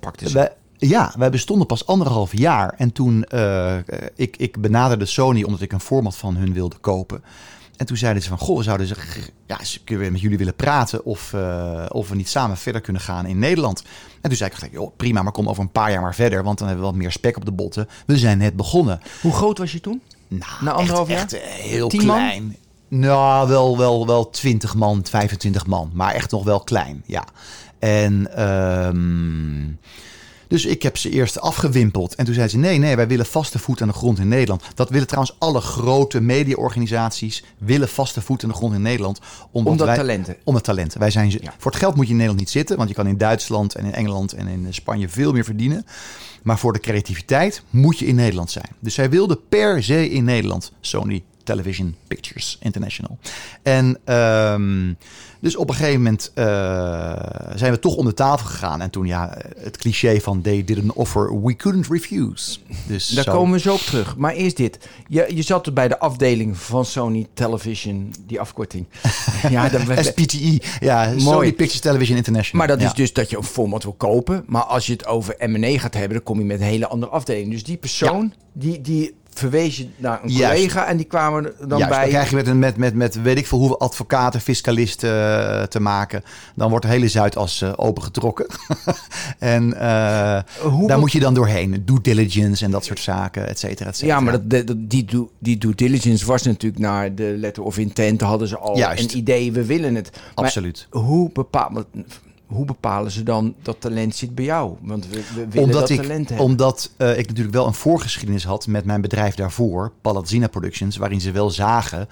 [0.00, 0.34] pakte ze.
[0.34, 2.74] Wij, ja, wij bestonden pas anderhalf jaar.
[2.76, 3.76] En toen, eh,
[4.14, 7.22] ik, ik benaderde Sony omdat ik een format van hun wilde kopen.
[7.80, 8.94] En toen zeiden ze van, goh, we zouden ze,
[9.46, 13.02] ja, ze kunnen met jullie willen praten of, eh, of we niet samen verder kunnen
[13.02, 13.82] gaan in Nederland.
[14.20, 16.58] En toen zei ik, joh, prima, maar kom over een paar jaar maar verder, want
[16.58, 17.88] dan hebben we wat meer spek op de botten.
[18.06, 19.00] We zijn net begonnen.
[19.20, 20.00] Hoe groot was je toen?
[20.28, 21.40] Nou, Na anderhalf echt, jaar?
[21.40, 22.16] echt, heel Tien man?
[22.16, 22.56] klein.
[22.88, 27.24] Nou, wel, wel, wel 20 man, 25 man, maar echt nog wel klein, ja.
[27.78, 29.64] En ehm,
[30.50, 32.14] dus ik heb ze eerst afgewimpeld.
[32.14, 34.62] En toen zei ze: nee, nee, wij willen vaste voet aan de grond in Nederland.
[34.74, 37.44] Dat willen trouwens alle grote mediaorganisaties.
[37.58, 39.20] willen vaste voet aan de grond in Nederland.
[39.50, 40.36] Omdat, Omdat wij, talenten.
[40.44, 41.00] Omdat talenten.
[41.00, 41.54] Wij zijn, Ja.
[41.58, 42.76] Voor het geld moet je in Nederland niet zitten.
[42.76, 45.86] Want je kan in Duitsland en in Engeland en in Spanje veel meer verdienen.
[46.42, 48.68] Maar voor de creativiteit moet je in Nederland zijn.
[48.80, 50.72] Dus zij wilde per se in Nederland.
[50.80, 53.18] Sony Television Pictures International.
[53.62, 54.92] En ehm,
[55.40, 56.44] dus op een gegeven moment eh,
[57.54, 58.80] zijn we toch om de tafel gegaan.
[58.80, 62.58] En toen ja, het cliché van they didn't offer, we couldn't refuse.
[62.86, 64.16] Dus Daar zo- komen we zo op terug.
[64.16, 64.88] Maar eerst dit.
[65.08, 68.86] Je, je zat er bij de afdeling van Sony Television, die afkorting.
[69.50, 72.66] ja, we- SPTE, ja, Sony Pictures Television International.
[72.66, 72.90] Maar dat Ja.
[72.92, 74.44] is dus dat je een format wil kopen.
[74.46, 77.12] Maar als je het over M&A gaat hebben, dan kom je met een hele andere
[77.12, 77.50] afdeling.
[77.50, 80.54] Dus die persoon, die, die verwees je naar een Juist.
[80.54, 82.00] collega en die kwamen dan Juist, bij.
[82.00, 85.62] dan krijg je met, een- met, met, met weet ik veel hoeveel advocaten, fiscalisten eh,
[85.62, 86.22] te maken.
[86.54, 88.46] Dan wordt de hele Zuidas eh, opengetrokken.
[89.38, 91.82] en eh, Hoe daar moet je dan doorheen.
[91.84, 94.14] Due diligence en dat soort zaken, et cetera, et cetera.
[94.16, 97.78] Ja, maar dat, dat- die, due, die due diligence was natuurlijk naar de letter of
[97.78, 98.20] intent.
[98.20, 99.12] Hadden ze al Juist.
[99.12, 100.10] een idee, we willen het.
[100.12, 100.86] Maar Absoluut.
[100.90, 101.84] hoe, bepaal,
[102.50, 104.76] hoe bepalen ze dan dat talent zit bij jou?
[104.80, 106.46] Want we, we willen Omdat, dat ik, talent hebben.
[106.46, 111.20] omdat eh, ik natuurlijk wel een voorgeschiedenis had met mijn bedrijf daarvoor, Palazzina Productions, waarin
[111.20, 112.08] ze wel zagen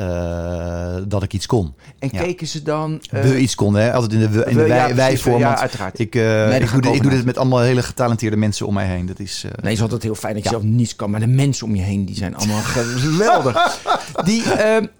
[0.00, 1.74] eh, dat ik iets kon.
[1.98, 2.22] en ja.
[2.22, 3.00] keken ze dan...
[3.10, 3.92] eh, we iets kon, hè?
[3.92, 5.38] altijd in de, we- in we- de ja, wij, wij-vorm.
[5.38, 5.98] ja, uiteraard.
[5.98, 8.74] Ik, eh, ik, doe, ik dit- ik doe dit met allemaal hele getalenteerde mensen om
[8.74, 9.06] mij heen.
[9.06, 10.58] Dat is, eh, Nee, het is altijd heel fijn dat je Ja.
[10.58, 11.10] zelf niets kan.
[11.10, 12.60] Maar de mensen om je heen, die zijn allemaal
[12.96, 13.80] geweldig.
[14.24, 14.42] Die,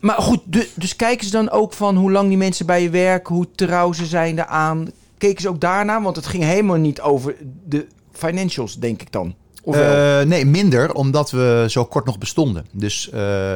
[0.00, 2.90] maar goed, du- dus kijken ze dan ook van hoe lang die mensen bij je
[2.90, 4.88] werken, hoe trouw ze zijn daaraan.
[5.18, 6.02] Keken ze ook daarna?
[6.02, 7.34] Want het ging helemaal niet over
[7.68, 9.34] de financials, denk ik dan.
[9.64, 12.66] Eh, nee, minder, omdat we zo kort nog bestonden.
[12.72, 13.12] Dus eh,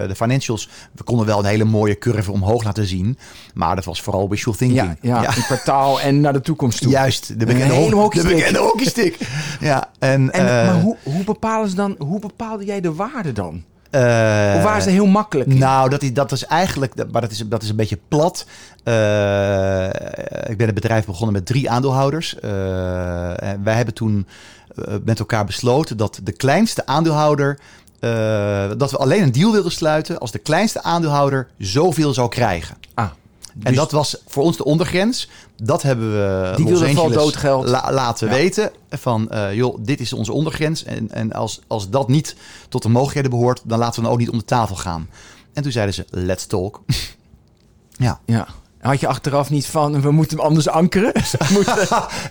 [0.07, 3.19] de financials, we konden wel een hele mooie curve omhoog laten zien.
[3.55, 4.97] Maar dat was vooral wishful thinking.
[5.01, 6.91] ja, ja, een kwartaal en naar de toekomst toe.
[6.91, 9.19] Juist, de bekende, ho- de bekende hockeystick.
[9.61, 13.33] ja, en, En, eh, maar hoe, hoe bepalen ze dan, hoe bepaalde jij de waarde
[13.33, 13.63] dan?
[13.91, 14.01] eh,
[14.57, 15.51] Of waren ze heel makkelijk?
[15.51, 15.59] in?
[15.59, 18.47] Nou, dat is, dat eigenlijk, maar dat is, dat is een beetje plat.
[20.49, 22.37] Ik ben het bedrijf begonnen met drie aandeelhouders.
[23.63, 24.27] Wij hebben toen
[25.05, 27.59] met elkaar besloten dat de kleinste aandeelhouder.
[28.01, 32.77] eh, dat we alleen een deal wilden sluiten als de kleinste aandeelhouder zoveel zou krijgen.
[32.95, 35.29] ah, En dus- dat was voor ons de ondergrens.
[35.63, 38.35] Dat hebben we Die Los Angeles la- laten Ja.
[38.35, 38.71] weten.
[38.91, 40.85] Van, eh, joh, dit is onze ondergrens.
[40.85, 42.37] En, en als, als dat niet
[42.69, 45.09] tot de mogelijkheden behoort, dan laten we dan ook niet om de tafel gaan.
[45.53, 46.81] En toen zeiden ze, let's talk.
[48.07, 48.21] ja.
[48.27, 48.47] ja.
[48.85, 51.13] Had je achteraf niet van, we moeten hem anders ankeren?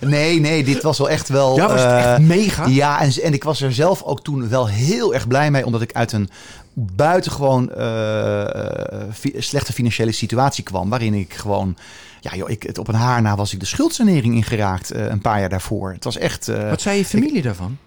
[0.00, 1.56] Nee, nee, dit was wel echt wel...
[1.56, 2.66] ja, was het eh, echt mega?
[2.66, 5.80] Ja, en, en ik was er zelf ook toen wel heel erg blij mee, omdat
[5.82, 6.28] ik uit een
[6.72, 7.70] buitengewoon
[9.12, 11.76] fi- slechte financiële situatie kwam, waarin ik gewoon,
[12.20, 15.20] ja joh, ik, het op een haar na was ik de schuldsanering ingeraakt eh, een
[15.20, 15.92] paar jaar daarvoor.
[15.92, 17.78] Het was echt, Wat zei je familie daarvan?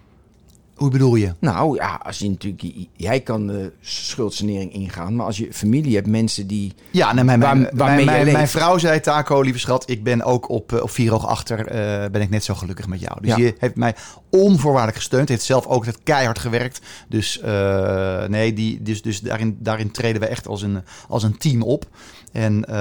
[0.78, 1.34] Hoe bedoel je?
[1.40, 2.64] Nou ja, als je natuurlijk,
[2.96, 6.74] jij kan de schuldsanering ingaan, maar als je familie hebt, mensen die.
[6.92, 10.24] Ja, nee, mijn, Waar- mijn, waarmee mijn, mijn, vrouw zei, Taco, lieve schat, ik ben
[10.24, 13.22] ook op, eh, op vier oog achter, eh, ben ik net zo gelukkig met jou.
[13.22, 13.38] Dus Ja.
[13.38, 13.96] je heeft mij
[14.30, 16.80] onvoorwaardelijk gesteund, heeft zelf ook het keihard gewerkt.
[17.10, 21.38] Dus eh, nee, die, dus, dus daarin, daarin treden we echt als een, als een
[21.38, 21.86] team op.
[22.32, 22.76] En, eh,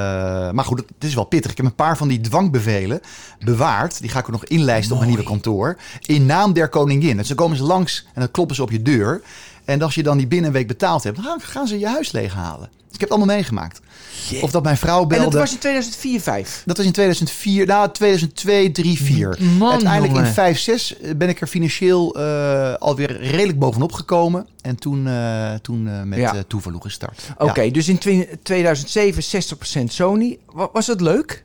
[0.50, 1.50] maar goed, het is wel pittig.
[1.50, 3.00] Ik heb een paar van die dwangbevelen
[3.44, 4.00] bewaard.
[4.00, 5.76] Die ga ik ook nog inlijsten op mijn nieuwe kantoor.
[6.00, 7.16] In naam der koningin.
[7.16, 9.22] Dus dan komen ze langs en dan kloppen ze op je deur.
[9.66, 12.12] En als je dan die binnen een week betaald hebt, dan gaan- ze je huis
[12.12, 12.68] leeghalen.
[12.86, 13.80] Dus ik heb het allemaal meegemaakt.
[14.40, 15.24] Of dat mijn vrouw En belde.
[15.24, 16.62] dat was in 2004, 5.
[16.66, 19.36] Dat was in 2004, nou 2002, 3, 4.
[19.58, 20.26] Man, Uiteindelijk jongen.
[20.28, 24.46] in 5, 6 ben ik er financieel eh, alweer redelijk bovenop gekomen.
[24.60, 26.32] En toen, eh, toen eh, met Ja.
[26.48, 27.22] eh gestart.
[27.38, 27.70] Oké, Ja.
[27.72, 30.38] dus in twi- 2007 60% Sony.
[30.52, 31.42] Wa- Was dat leuk?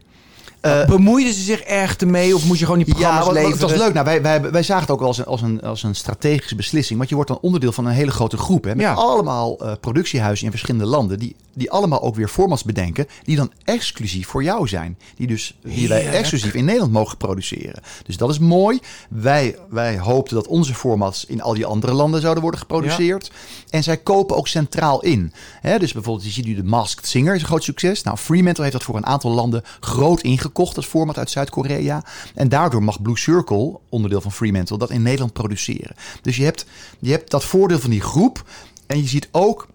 [0.62, 3.60] Eh, Bemoeiden ze zich erg ermee of moest je gewoon die Ja, programma's wat- leveren?
[3.60, 3.94] het was leuk.
[3.94, 6.56] Nou, wij, wij, wij zagen het ook wel als een, als, een, als een strategische
[6.56, 6.98] beslissing.
[6.98, 8.64] Want je wordt dan onderdeel van een hele grote groep.
[8.64, 8.94] Hè, met Ja.
[8.94, 11.20] allemaal eh, productiehuizen in verschillende landen.
[11.20, 13.08] Die, die allemaal ook weer formats bedenken.
[13.24, 14.98] Die dan exclusief voor jou zijn.
[15.16, 17.82] Die, dus, die wij exclusief in Nederland mogen produceren.
[18.06, 18.80] Dus dat is mooi.
[19.10, 23.32] Wij, wij hoopten dat onze formats in al die andere landen zouden worden geproduceerd.
[23.70, 25.34] En zij kopen ook centraal in.
[25.62, 28.04] Hè, dus bijvoorbeeld, je ziet nu de Masked Singer is een groot succes.
[28.04, 30.76] Nou, Fremantle heeft dat voor een aantal landen groot ingekocht.
[30.76, 32.04] Dat format uit Zuid-Korea.
[32.36, 35.96] En daardoor mag Blue Circle, onderdeel van Fremantle, dat in Nederland produceren.
[36.22, 36.66] Dus je hebt,
[37.00, 38.44] je hebt dat voordeel van die groep.
[38.88, 39.68] En je ziet ook,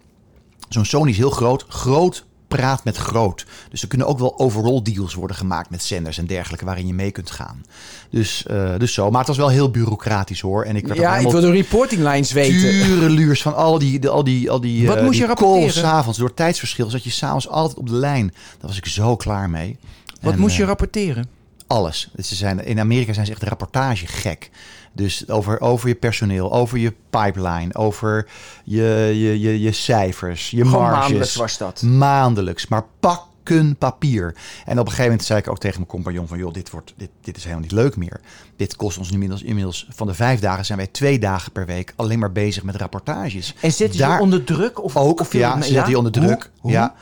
[0.69, 1.65] zo'n Sony is heel groot.
[1.67, 3.45] Groot praat met groot.
[3.69, 6.93] Dus er kunnen ook wel overall deals worden gemaakt met zenders en dergelijke waarin je
[6.93, 7.65] mee kunt gaan.
[8.09, 9.09] Dus, eh, dus zo.
[9.09, 10.63] Maar het was wel heel bureaucratisch hoor.
[10.63, 12.83] En ik werd Ja, ik wil de reporting lines weten.
[12.83, 15.61] Tureluurs van al die, de, al die, al die, Wat eh, moest die je rapporteren?
[15.61, 16.89] calls 's avonds door tijdsverschil.
[16.89, 18.27] Zat je s'avonds altijd op de lijn.
[18.27, 19.77] Daar was ik zo klaar mee.
[20.21, 21.27] Wat En, moest je eh, rapporteren?
[21.67, 22.09] alles.
[22.15, 24.49] Dus Ze zijn, in Amerika zijn ze echt rapportagegek.
[24.93, 28.27] Dus over, over je personeel, over je pipeline, over
[28.63, 28.83] je,
[29.15, 30.99] je, je, je cijfers, je Gewoon marges.
[30.99, 31.81] maandelijks was dat.
[31.81, 34.35] Maandelijks, maar pakken papier.
[34.65, 36.37] En op een gegeven moment zei ik ook tegen mijn compagnon van...
[36.37, 38.19] joh, dit, wordt, dit, dit is helemaal niet leuk meer.
[38.55, 39.87] Dit kost ons nu inmiddels, inmiddels...
[39.89, 41.93] van de vijf dagen zijn wij twee dagen per week...
[41.95, 43.53] alleen maar bezig met rapportages.
[43.61, 44.83] En Daar- je onder druk?
[44.83, 46.51] Of, ook, of ja, zetten je onder druk.
[46.59, 46.71] Hoe?
[46.71, 46.95] Ja.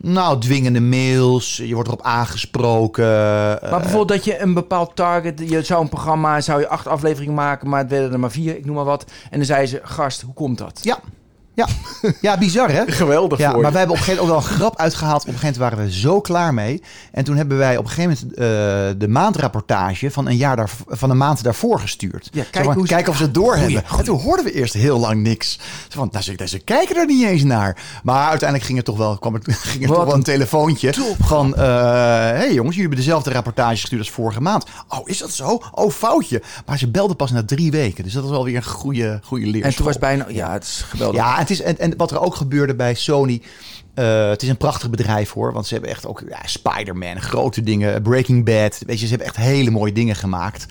[0.00, 3.04] Nou, dwingende mails, je wordt erop aangesproken.
[3.04, 6.86] Maar eh, bijvoorbeeld dat je een bepaald target, je zou een programma, zou je acht
[6.86, 9.04] afleveringen maken, maar het werden er maar vier, ik noem maar wat.
[9.30, 10.80] En dan zei ze, gast, hoe komt dat?
[10.82, 10.98] Ja,
[11.58, 11.66] Ja,
[12.20, 12.82] ja bizar hè?
[12.86, 15.22] Geweldig Ja, voor maar wij hebben op een gegeven moment ook wel een grap uitgehaald.
[15.22, 16.82] Op een gegeven moment waren we zo klaar mee.
[17.12, 20.70] En toen hebben wij op een gegeven moment eh, de maandrapportage van een, jaar daar,
[20.88, 22.28] van een maand daarvoor gestuurd.
[22.32, 23.82] Ja, kijk van, hoe ze- kijken of ze het doorhebben.
[23.86, 25.58] Goeie, En toen hoorden we eerst heel lang niks.
[25.88, 27.76] Zo van, nou, ze, ze kijken er niet eens naar.
[28.02, 31.54] Maar uiteindelijk ging er toch wel, kwam er, ging er toch wel een telefoontje van...
[31.56, 31.62] eh
[32.28, 34.64] hey jongens, jullie hebben dezelfde rapportage gestuurd als vorige maand.
[34.88, 35.62] Oh, is dat zo?
[35.72, 36.42] Oh, foutje.
[36.66, 38.04] Maar ze belden pas na drie weken.
[38.04, 39.70] Dus dat was wel weer een goede, goede leerschool.
[39.70, 40.26] En toen was bijna...
[40.28, 41.20] Ja, het is geweldig.
[41.20, 43.42] Ja, het is, en, en wat er ook gebeurde bij Sony.
[43.94, 45.52] eh, het is een prachtig bedrijf hoor.
[45.52, 48.02] Want ze hebben echt ook ja, Spider-Man, grote dingen.
[48.02, 48.78] Breaking Bad.
[48.86, 50.66] Weet je, ze hebben echt hele mooie dingen gemaakt.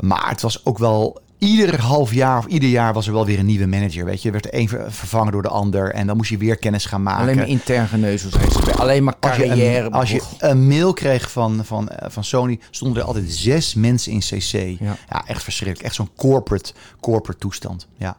[0.00, 1.20] Maar het was ook wel.
[1.38, 4.04] Ieder half jaar of ieder jaar was er wel weer een nieuwe manager.
[4.04, 5.92] Weet je, er werd de een ver- vervangen door de ander.
[5.92, 7.22] En dan moest je weer kennis gaan maken.
[7.22, 8.28] Alleen maar intern ze.
[8.76, 9.86] Alleen maar als je, carrière.
[9.86, 13.74] een, als je een mail kreeg van, van, eh, van Sony, stonden er altijd zes
[13.74, 14.80] mensen in CC.
[14.80, 14.96] Ja.
[15.10, 15.86] Ja, echt verschrikkelijk.
[15.88, 17.86] Echt zo'n corporate, corporate toestand.
[17.96, 18.16] Ja.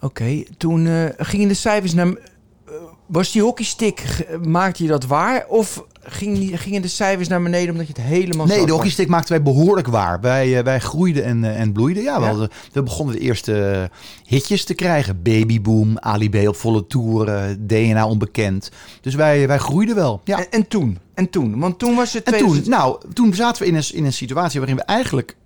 [0.00, 2.06] Oké, toen eh, gingen de cijfers naar...
[2.06, 2.14] eh,
[3.06, 5.46] was die hockeystick, maakte je dat waar?
[5.48, 9.32] Of ging gingen de cijfers naar beneden omdat je het helemaal Nee, de hockeystick maakten
[9.32, 10.20] wij behoorlijk waar.
[10.20, 12.02] Wij, eh, wij groeiden en, en bloeiden.
[12.02, 12.28] Ja, we, Ja.
[12.30, 13.90] hadden- we begonnen de eerste
[14.24, 15.22] hitjes te krijgen.
[15.22, 18.70] Babyboom, Ali B op volle toeren, DNA onbekend.
[19.00, 20.20] Dus wij, wij groeiden wel.
[20.24, 20.38] Ja.
[20.38, 20.98] En, en toen?
[21.14, 21.58] En toen?
[21.58, 22.22] Want toen was het...
[22.24, 25.36] En 2000 toen, nou, toen zaten we in een, in een situatie waarin we eigenlijk,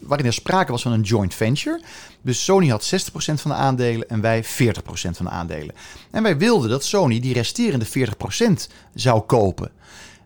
[0.00, 1.82] waarin er sprake was van een joint venture.
[2.22, 4.46] Dus Sony had 60% van de aandelen en wij 40%
[4.92, 5.74] van de aandelen.
[6.10, 7.90] En wij wilden dat Sony die resterende 40%
[8.94, 9.70] zou kopen.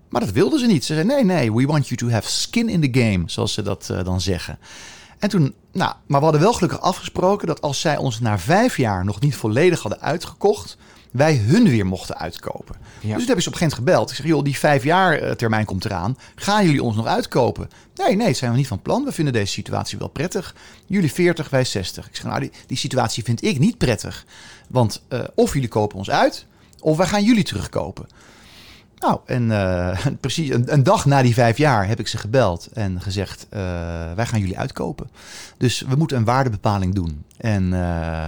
[0.09, 0.85] Maar dat wilden ze niet.
[0.85, 3.63] Ze zeiden: nee, nee, we want you to have skin in the game, zoals ze
[3.63, 4.59] dat eh, dan zeggen.
[5.19, 8.77] En toen, nou, maar we hadden wel gelukkig afgesproken dat als zij ons na vijf
[8.77, 10.77] jaar nog niet volledig hadden uitgekocht,
[11.11, 12.77] wij hun weer mochten uitkopen.
[13.01, 13.09] Ja.
[13.09, 14.11] Dus toen heb ik ze op een gegeven moment gebeld.
[14.11, 16.17] Ik zeg, joh, die vijf jaar eh, termijn komt eraan.
[16.35, 17.69] Gaan jullie ons nog uitkopen?
[17.95, 19.05] Nee, nee, dat zijn we niet van plan.
[19.05, 20.55] We vinden deze situatie wel prettig.
[20.87, 22.09] Jullie 40, wij 60.
[22.09, 24.25] Ik zeg, nou, die, die situatie vind ik niet prettig.
[24.69, 26.47] Want eh, of jullie kopen ons uit,
[26.81, 28.07] of wij gaan jullie terugkopen.
[28.99, 32.69] Nou, en eh, precies een, een dag na die vijf jaar heb ik ze gebeld
[32.73, 33.61] en gezegd: eh,
[34.15, 35.11] wij gaan jullie uitkopen.
[35.57, 37.25] Dus we moeten een waardebepaling doen.
[37.37, 38.27] En eh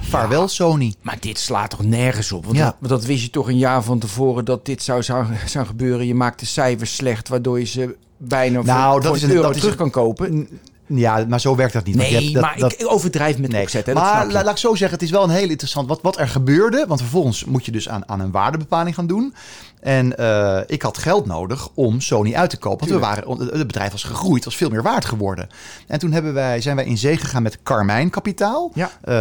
[0.00, 0.94] vaarwel, Sony.
[1.02, 2.44] Maar dit slaat toch nergens op?
[2.44, 2.64] Want, Ja.
[2.64, 5.66] dat, want dat wist je toch een jaar van tevoren dat dit zou, zou, zou
[5.66, 6.06] gebeuren.
[6.06, 9.30] Je maakt de cijfers slecht, waardoor je ze bijna voor, Nou, dat voor is een
[9.30, 10.48] euro dat terug kan kopen.
[10.86, 11.94] Ja, maar zo werkt dat niet.
[11.96, 13.86] Nee, hebt dat- maar dat- ik overdrijf met Nee, opzet.
[13.86, 16.28] Hè, maar laat ik zo zeggen, het is wel een heel interessant wat, wat er
[16.28, 16.84] gebeurde.
[16.88, 19.34] Want vervolgens moet je dus aan, aan een waardebepaling gaan doen.
[19.80, 22.88] En eh, ik had geld nodig om Sony uit te kopen.
[22.88, 25.48] Want we waren, het bedrijf was gegroeid, was veel meer waard geworden.
[25.86, 28.70] En toen hebben wij, zijn wij in zee gegaan met Carmijn Kapitaal.
[28.74, 28.90] Ja.
[29.02, 29.12] Eh,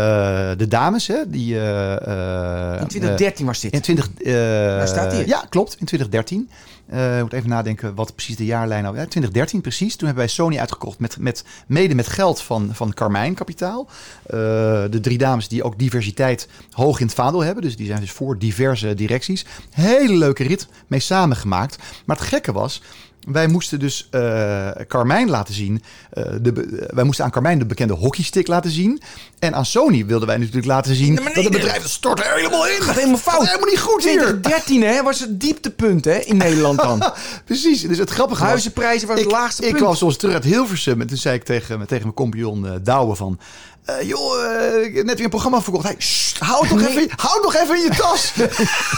[0.58, 1.60] de dames, hè, die...
[1.60, 3.74] eh, In 2013 was dit.
[3.74, 5.28] in 20, eh, staat hier.
[5.28, 5.76] Ja, klopt.
[5.80, 6.50] In 2013.
[6.92, 8.96] Ik moet even nadenken wat precies de jaarlijn nou...
[8.96, 9.96] Ja, 2013 precies.
[9.96, 13.88] Toen hebben wij Sony uitgekocht met, met, mede met geld van, van Carmijn Kapitaal.
[14.24, 14.38] Eh,
[14.90, 17.64] de drie dames die ook diversiteit hoog in het vaandel hebben.
[17.64, 19.46] Dus die zijn dus voor diverse directies.
[19.70, 21.78] Hele leuke rit mee samengemaakt.
[22.06, 22.82] Maar het gekke was...
[23.28, 25.84] Wij moesten dus eh Carmijn laten zien.
[26.12, 29.02] eh, de, wij moesten aan Carmijn de bekende hockeystick laten zien.
[29.40, 31.14] En aan Sony wilden wij natuurlijk laten zien...
[31.14, 32.82] Nee, maar nee, dat het bedrijf stort er helemaal in.
[32.82, 33.46] gaat helemaal fout.
[33.46, 34.12] Helemaal niet goed hier.
[34.14, 37.04] 2013 hè, was het dieptepunt hè, in Nederland dan.
[37.46, 38.50] Precies, dus het grappige was...
[38.50, 39.82] Huizenprijzen was het ik, laagste Ik punt.
[39.82, 43.16] kwam soms terug uit Hilversum en toen zei ik tegen, tegen mijn compagnon eh Douwe
[43.16, 43.40] van...
[43.98, 45.96] eh, joh, eh, ik heb net weer een programma verkocht.
[45.98, 46.88] "Sst, houd nog, Nee.
[46.90, 48.34] even, even in je tas.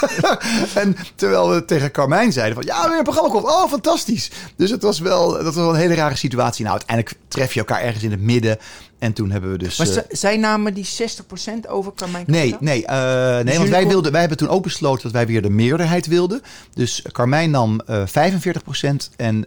[0.84, 2.64] en terwijl we tegen Carmijn zeiden van...
[2.66, 3.54] Ja, weer een programma verkocht.
[3.54, 4.32] Oh, fantastisch.
[4.58, 6.66] Dus het was wel, dat was wel een hele rare situatie.
[6.66, 8.58] Nou, uiteindelijk tref je elkaar ergens in het midden.
[9.04, 9.78] En toen hebben we dus...
[9.78, 13.88] Maar eh, zij namen die 60% over Carmijn Nee, nee, eh, nee want jullie wij,
[13.88, 16.42] wilden, wij hebben toen ook besloten dat wij weer de meerderheid wilden.
[16.74, 19.46] Dus Carmijn nam eh 45% en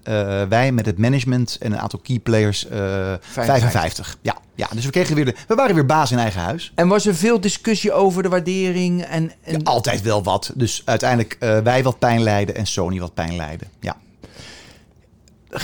[0.48, 4.18] wij met het management en een aantal key players eh 55.
[4.22, 6.72] Ja, ja, dus we, kregen weer de, we waren weer baas in eigen huis.
[6.74, 9.02] En was er veel discussie over de waardering?
[9.02, 10.52] En, en Ja, altijd wel wat.
[10.54, 13.68] Dus uiteindelijk wij wat pijn lijden en Sony wat pijn lijden.
[13.80, 13.96] Ja.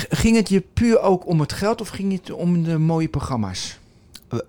[0.09, 3.81] Ging het je puur ook om het geld of ging het om de mooie programma's?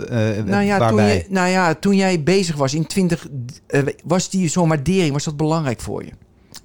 [0.09, 3.27] Eh, eh, Nou ja, toen waarbij- je, nou ja, toen jij bezig was in 20,
[3.67, 6.09] eh, was die zo'n waardering, was dat belangrijk voor je?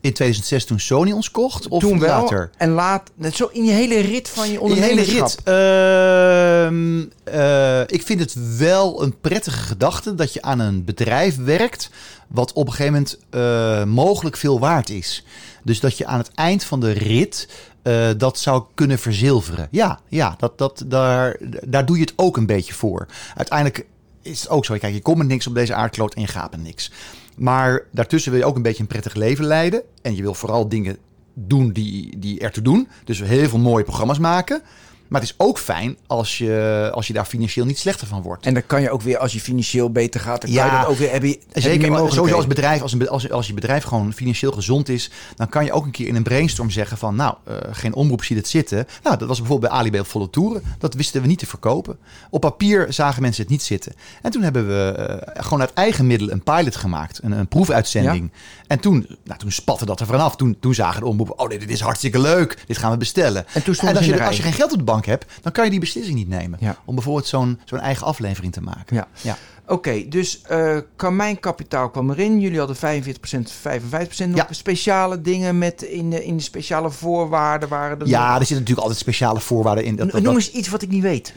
[0.00, 2.20] In 2006 toen Sony ons kocht of toen wel.
[2.22, 2.50] later?
[2.56, 5.26] En laat, net zo in je hele rit van je Die hele ondernemerschap.
[5.28, 5.40] rit.
[5.44, 11.90] Ehm, eh, ik vind het wel een prettige gedachte dat je aan een bedrijf werkt.
[12.28, 12.92] wat op een gegeven
[13.32, 15.24] moment mogelijk veel waard is.
[15.68, 17.48] Dus dat je aan het eind van de rit.
[17.82, 19.68] eh, dat zou kunnen verzilveren.
[19.70, 23.06] Ja, ja dat, dat, daar, daar doe je het ook een beetje voor.
[23.36, 23.86] Uiteindelijk
[24.22, 24.76] is het ook zo.
[24.78, 26.90] Kijk, je komt met niks op deze aardkloot en je gaat met niks.
[27.36, 29.82] Maar daartussen wil je ook een beetje een prettig leven leiden.
[30.02, 30.96] En je wil vooral dingen
[31.34, 32.88] doen die, die ertoe doen.
[33.04, 34.62] Dus heel veel mooie programma's maken.
[35.08, 38.46] Maar het is ook fijn als je, als je daar financieel niet slechter van wordt.
[38.46, 40.80] En dan kan je ook weer, als je financieel beter gaat, dan kan je Ja,
[40.80, 43.30] dat ook weer, heb je, heb je Zeker, meer sowieso als bedrijf, als, een, als,
[43.30, 46.22] als je bedrijf gewoon financieel gezond is, dan kan je ook een keer in een
[46.22, 48.86] brainstorm zeggen van, nou, eh, geen omroep ziet het zitten.
[49.02, 50.62] Nou, dat was bijvoorbeeld bij Alibaba volle toeren.
[50.78, 51.98] Dat wisten we niet te verkopen.
[52.30, 53.94] Op papier zagen mensen het niet zitten.
[54.22, 58.32] En toen hebben we eh, gewoon uit eigen middelen een pilot gemaakt, een, een proefuitzending.
[58.66, 60.36] En toen, nou, toen spatte dat er vanaf.
[60.36, 63.46] Toen, toen zagen de omroepen, oh nee, dit is hartstikke leuk, dit gaan we bestellen.
[63.52, 65.64] En toen stonden als je, als je geen geld op de bank hebt, dan kan
[65.64, 66.58] je die beslissing niet nemen.
[66.62, 66.76] Ja.
[66.84, 68.96] Om bijvoorbeeld zo'n zo'n eigen aflevering te maken.
[68.96, 69.06] Ja.
[69.20, 69.36] Ja.
[69.66, 72.40] Oké, dus eh Carmijn Kapitaal kwam erin.
[72.40, 74.28] Jullie hadden 45%, 55%.
[74.28, 74.46] Nog Ja.
[74.50, 78.56] speciale dingen met in de, in de speciale voorwaarden waren er Ja, nog- er zitten
[78.56, 79.96] natuurlijk altijd speciale voorwaarden in.
[79.96, 81.32] Dat, dat, Noem dat- eens iets wat ik niet weet.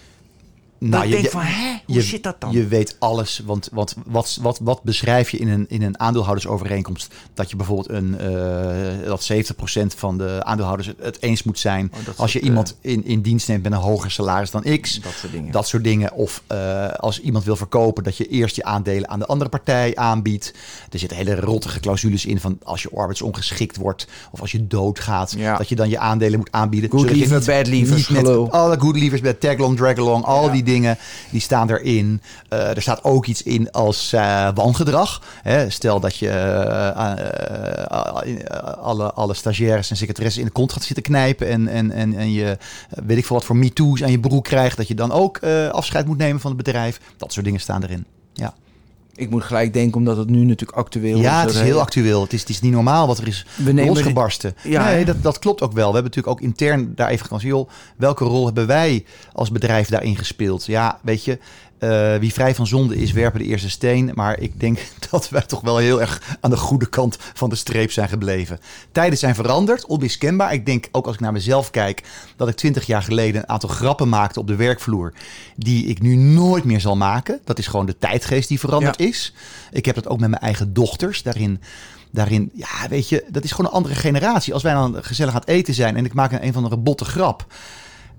[0.90, 2.52] Nou, je- je- van, hè, hoe je, zit dat dan?
[2.52, 7.14] Je weet alles, want wat, wat, wat, wat beschrijf je in een, in een aandeelhoudersovereenkomst?
[7.34, 9.46] Dat je bijvoorbeeld een, eh dat 70%
[9.96, 11.92] van de aandeelhouders het, eens moet zijn.
[11.94, 15.00] Oh, als je soort, iemand in, in dienst neemt met een hoger salaris dan X.
[15.02, 15.52] dat soort dingen.
[15.52, 16.14] Dat soort dingen.
[16.14, 19.96] Of eh, als iemand wil verkopen, dat je eerst je aandelen aan de andere partij
[19.96, 20.54] aanbiedt.
[20.92, 25.34] Er zitten hele rottige clausules in van als je arbeidsongeschikt wordt of als je doodgaat,
[25.38, 25.58] Ja.
[25.58, 26.90] dat je dan je aandelen moet aanbieden.
[26.90, 27.46] Good niet- bad
[28.26, 28.52] gelul.
[28.52, 30.52] alle good leavers met tag along, drag along, al Ja.
[30.52, 30.70] die dingen,
[31.30, 32.22] die staan erin.
[32.50, 35.22] Eh, er staat ook iets in als eh, wangedrag.
[35.42, 37.86] Hè, stel dat je eh,
[38.78, 42.32] alle, alle stagiaires en secretaressen in de kont gaat zitten knijpen en, en, en, en
[42.32, 42.58] je,
[42.90, 46.06] weet ik veel wat voor MeToo's aan je broek krijgt, dat je dan ook afscheid
[46.06, 47.00] moet nemen van het bedrijf.
[47.18, 48.06] Dat soort dingen staan erin.
[48.34, 48.54] Ja,
[49.16, 51.24] Ik moet gelijk denken, omdat het nu natuurlijk actueel is.
[51.24, 52.22] ja het is heel actueel.
[52.22, 54.56] Het is, het is niet normaal wat er is We nemen losgebarsten.
[54.64, 55.88] Ja, nee, dat, dat klopt ook wel.
[55.88, 57.44] We hebben natuurlijk ook intern daar even gekans.
[57.44, 60.66] Joh, welke rol hebben wij als bedrijf daarin gespeeld?
[60.66, 61.40] Ja, weet je,
[61.82, 64.12] eh, wie vrij van zonde is, werpen de eerste steen.
[64.14, 67.56] Maar ik denk dat wij toch wel heel erg aan de goede kant van de
[67.56, 68.60] streep zijn gebleven.
[68.92, 70.54] Tijden zijn veranderd, onmiskenbaar.
[70.54, 72.04] Ik denk ook als ik naar mezelf kijk,
[72.36, 75.14] dat ik twintig jaar geleden een aantal grappen maakte op de werkvloer.
[75.56, 77.40] Die ik nu nooit meer zal maken.
[77.44, 79.06] Dat is gewoon de tijdgeest die veranderd Ja.
[79.06, 79.34] is.
[79.72, 81.24] Ik heb dat ook met mijn eigen dochters.
[81.24, 81.62] Daarin
[82.12, 84.54] daarin, ja, weet je, dat is gewoon een andere generatie.
[84.54, 86.78] Als wij dan gezellig aan het eten zijn en ik maak een, een van de
[86.78, 87.46] botte grap.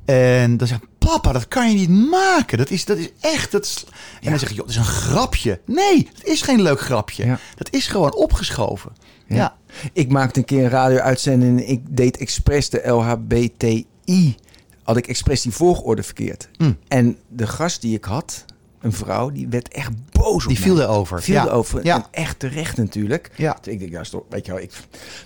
[0.04, 2.58] En dan zegt papa, dat kan je niet maken.
[2.58, 3.52] Dat is, dat is echt.
[3.52, 3.84] Dat is...
[4.20, 5.60] En dan zeg je, joh, dat is een grapje.
[5.66, 7.26] Nee, het is geen leuk grapje.
[7.26, 7.38] Ja.
[7.56, 8.92] Dat is gewoon opgeschoven.
[9.26, 9.56] Ja.
[9.92, 14.36] Ik maakte een keer een radio-uitzending en ik deed expres de LHBTI.
[14.82, 16.48] Had ik expres die volgorde verkeerd.
[16.58, 16.78] Mm.
[16.88, 18.44] En de gast die ik had,
[18.82, 20.68] een vrouw, die werd echt boos op Die mij.
[20.68, 21.22] viel erover.
[21.22, 21.44] Viel Ja.
[21.46, 21.84] erover.
[21.84, 21.94] Ja.
[21.96, 23.30] En echt terecht natuurlijk.
[23.36, 23.56] Ja.
[23.62, 24.60] Dus ik denk, ja, stop, weet je wel.
[24.60, 24.72] Ik...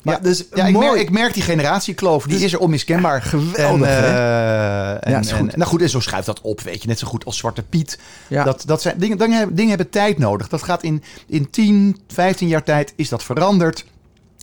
[0.02, 0.86] Maar Ja, dus ja ik, mooi.
[0.86, 2.24] merk, ik merk die generatiekloof.
[2.24, 3.22] Die Dus- is er onmiskenbaar.
[3.22, 5.56] geweldig, En, en, is en- goed.
[5.56, 6.88] nou goed, en zo schuift dat op, weet je.
[6.88, 7.98] Net zo goed als Zwarte Piet.
[8.28, 8.44] Ja.
[8.44, 10.48] Dat, dat zijn, dingen, dingen, hebben- dingen hebben tijd nodig.
[10.48, 13.84] Dat gaat in, in 10, 15 jaar tijd is dat veranderd.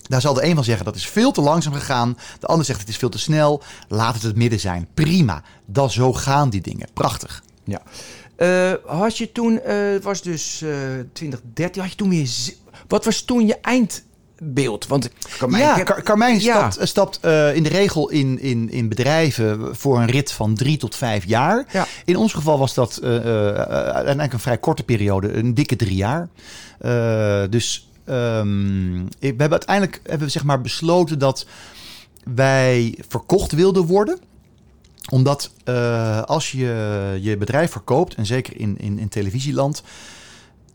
[0.07, 2.17] Daar zal de een van zeggen dat is veel te langzaam gegaan.
[2.39, 3.63] De ander zegt het is veel te snel.
[3.87, 4.87] Laat het het midden zijn.
[4.93, 5.41] Prima.
[5.65, 6.87] Dat, zo gaan die dingen.
[6.93, 7.43] Prachtig.
[7.63, 7.81] Ja.
[8.35, 10.69] Eh, had je toen, eh, het was dus eh
[11.13, 12.27] 2013, had je toen weer...
[12.27, 12.55] zi-
[12.87, 14.87] Wat was toen je eindbeeld?
[14.87, 16.71] Want Carmijn, ja, Car- Carmijn Ja.
[16.71, 17.15] stapt, stapt
[17.55, 21.65] in de regel in, in, in bedrijven voor een rit van drie tot vijf jaar.
[21.71, 21.85] Ja.
[22.05, 26.27] In ons geval was dat uiteindelijk een vrij korte periode, een dikke drie jaar.
[27.49, 31.45] Dus ehm, we hebben uiteindelijk hebben we zeg maar besloten dat
[32.35, 34.19] wij verkocht wilden worden
[35.09, 39.83] omdat eh, als je je bedrijf verkoopt, en zeker in, in, in televisieland,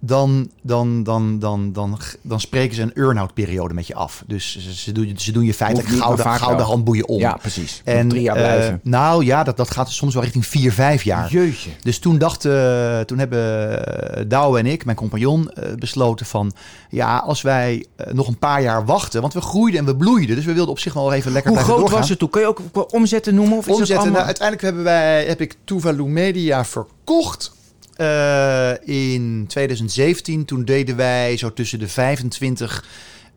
[0.01, 4.23] dan, dan, dan, dan, dan, dan spreken ze een earn-out periode met je af.
[4.27, 7.19] Dus ze, ze, doen, ze doen je feitelijk gouden, handboeien om.
[7.19, 7.83] Ja, precies.
[7.85, 8.81] En, drie jaar eh, blijven.
[8.83, 11.31] nou ja, dat, dat gaat soms wel richting vier, vijf jaar.
[11.31, 11.71] Jeetje.
[11.81, 16.53] Dus toen dachten, toen hebben Douwe en ik, mijn compagnon, eh, besloten van...
[16.91, 20.37] Ja, als wij eh, nog een paar jaar wachten, want we groeiden en we bloeiden.
[20.37, 21.99] Dus we wilden op zich wel even lekker Hoe groot doorgaan.
[21.99, 22.31] was het toen?
[22.31, 23.59] Kun je ook omzetten noemen?
[23.59, 23.97] Of is Omzetten.
[23.97, 24.13] allemaal...
[24.15, 27.57] Nou, uiteindelijk hebben wij, heb ik Tuvalu Media verkocht.
[27.99, 28.73] Eh,
[29.13, 32.85] in 2017, toen deden wij zo tussen de 25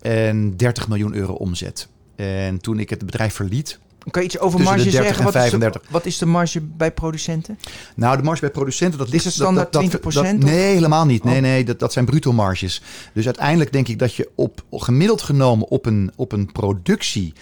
[0.02, 1.88] en 30 miljoen euro omzet.
[2.16, 3.80] En toen ik het bedrijf verliet,
[4.12, 5.18] Kan je iets over marge 30 zeggen?
[5.18, 5.92] en Wat is, de, 35.
[5.92, 7.60] wat is de marge bij producenten?
[7.96, 9.24] Nou, de marge bij producenten, dat ligt...
[9.24, 10.50] het standaard dat, dat, 20% dat- of?
[10.52, 11.24] nee, helemaal niet.
[11.24, 11.42] Nee, Oh.
[11.42, 12.82] nee, dat, dat zijn bruto marges.
[13.14, 17.34] Dus uiteindelijk denk ik dat je op gemiddeld genomen op een, op een productie...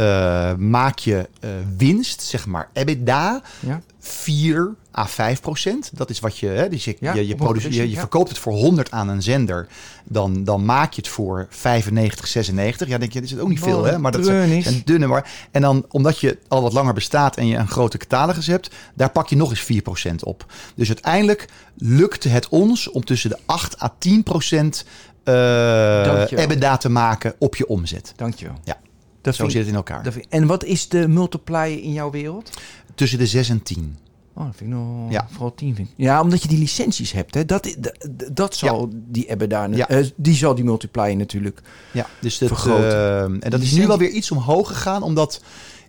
[0.00, 3.80] eh, maak je eh, winst, zeg maar EBITDA, Ja.
[3.98, 5.90] 4 à 5 procent.
[5.94, 8.38] Dat is wat je, hè, dus je, Ja, je, je, een produce- je, verkoopt het
[8.38, 9.66] voor 100 aan een zender.
[10.04, 12.88] Dan, dan maak je het voor 95, 96.
[12.88, 13.98] Ja, denk je, dat is ook niet veel, hè?
[13.98, 14.64] Maar dat Dreunis.
[14.64, 15.30] zijn dunne maar.
[15.50, 19.10] En dan, omdat je al wat langer bestaat en je een grote catalogus hebt, daar
[19.10, 20.46] pak je nog eens 4 procent op.
[20.74, 24.84] Dus uiteindelijk lukte het ons om tussen de 8 à 10 procent
[25.24, 26.44] Dankjewel.
[26.44, 28.12] EBITDA te maken op je omzet.
[28.16, 28.54] Dankjewel.
[28.64, 28.76] Ja.
[29.20, 30.02] Dat Zo zit het in elkaar.
[30.02, 32.50] dat vind- en wat is de multiplier in jouw wereld?
[32.94, 33.96] tussen de 6 en 10.
[34.34, 35.10] Oh, dat vind ik nog...
[35.12, 35.26] Ja.
[35.30, 35.94] Vooral 10 vind ik.
[35.96, 37.34] Ja, omdat je die licenties hebt.
[37.34, 37.44] Hè.
[37.44, 39.70] Dat, dat, dat zal die hebben daar...
[39.76, 39.88] Ja.
[39.88, 41.60] eh, die zal die multiplier natuurlijk...
[41.92, 42.84] Ja, dus dat, Vergroten.
[42.92, 45.42] eh, en dat is nu wel weer iets omhoog gegaan, omdat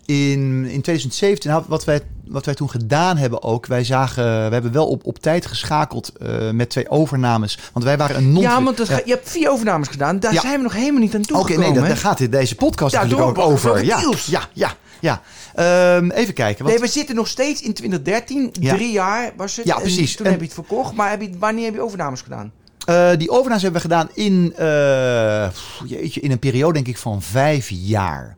[0.05, 4.53] in, in 2017, nou, wat, wij, wat wij toen gedaan hebben ook, wij zagen, we
[4.53, 8.41] hebben wel op, op tijd geschakeld eh, met twee overnames, want wij waren een non
[8.41, 10.19] Ja, want dat je hebt vier overnames gedaan.
[10.19, 10.41] Daar Ja.
[10.41, 11.61] zijn we nog helemaal niet aan Oké, toegekomen.
[11.63, 11.87] nee, daar, hè?
[11.89, 13.69] daar gaat dit, deze podcast Ja, natuurlijk door- ook over.
[13.69, 15.21] over Ja, ja, ja, ja.
[15.55, 16.63] Ehm, even kijken.
[16.65, 18.49] Want, Nee, we zitten nog steeds in 2013.
[18.59, 18.73] Ja.
[18.75, 19.65] Drie jaar was het.
[19.65, 20.15] Ja, En precies.
[20.15, 20.93] toen En- heb je het verkocht.
[20.93, 22.51] Maar heb je, wanneer heb je overnames gedaan?
[22.85, 25.49] Eh, die overnames hebben we gedaan in, eh,
[25.85, 28.35] jeetje, in een periode denk ik van vijf jaar.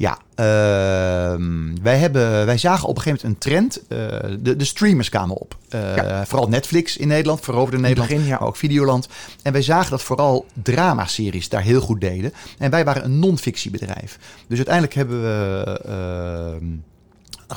[0.00, 3.86] Ja, ehm, wij, hebben, wij zagen op een gegeven moment een trend.
[3.88, 5.56] Eh, de, de streamers kwamen op.
[5.68, 6.26] Eh, Ja.
[6.26, 8.38] Vooral Netflix in Nederland, veroverde Nederland, begin, ja.
[8.38, 9.08] maar ook Videoland.
[9.42, 12.32] En wij zagen dat vooral dramaseries daar heel goed deden.
[12.58, 14.18] En wij waren een non-fictiebedrijf.
[14.48, 16.66] Dus uiteindelijk hebben we ehm,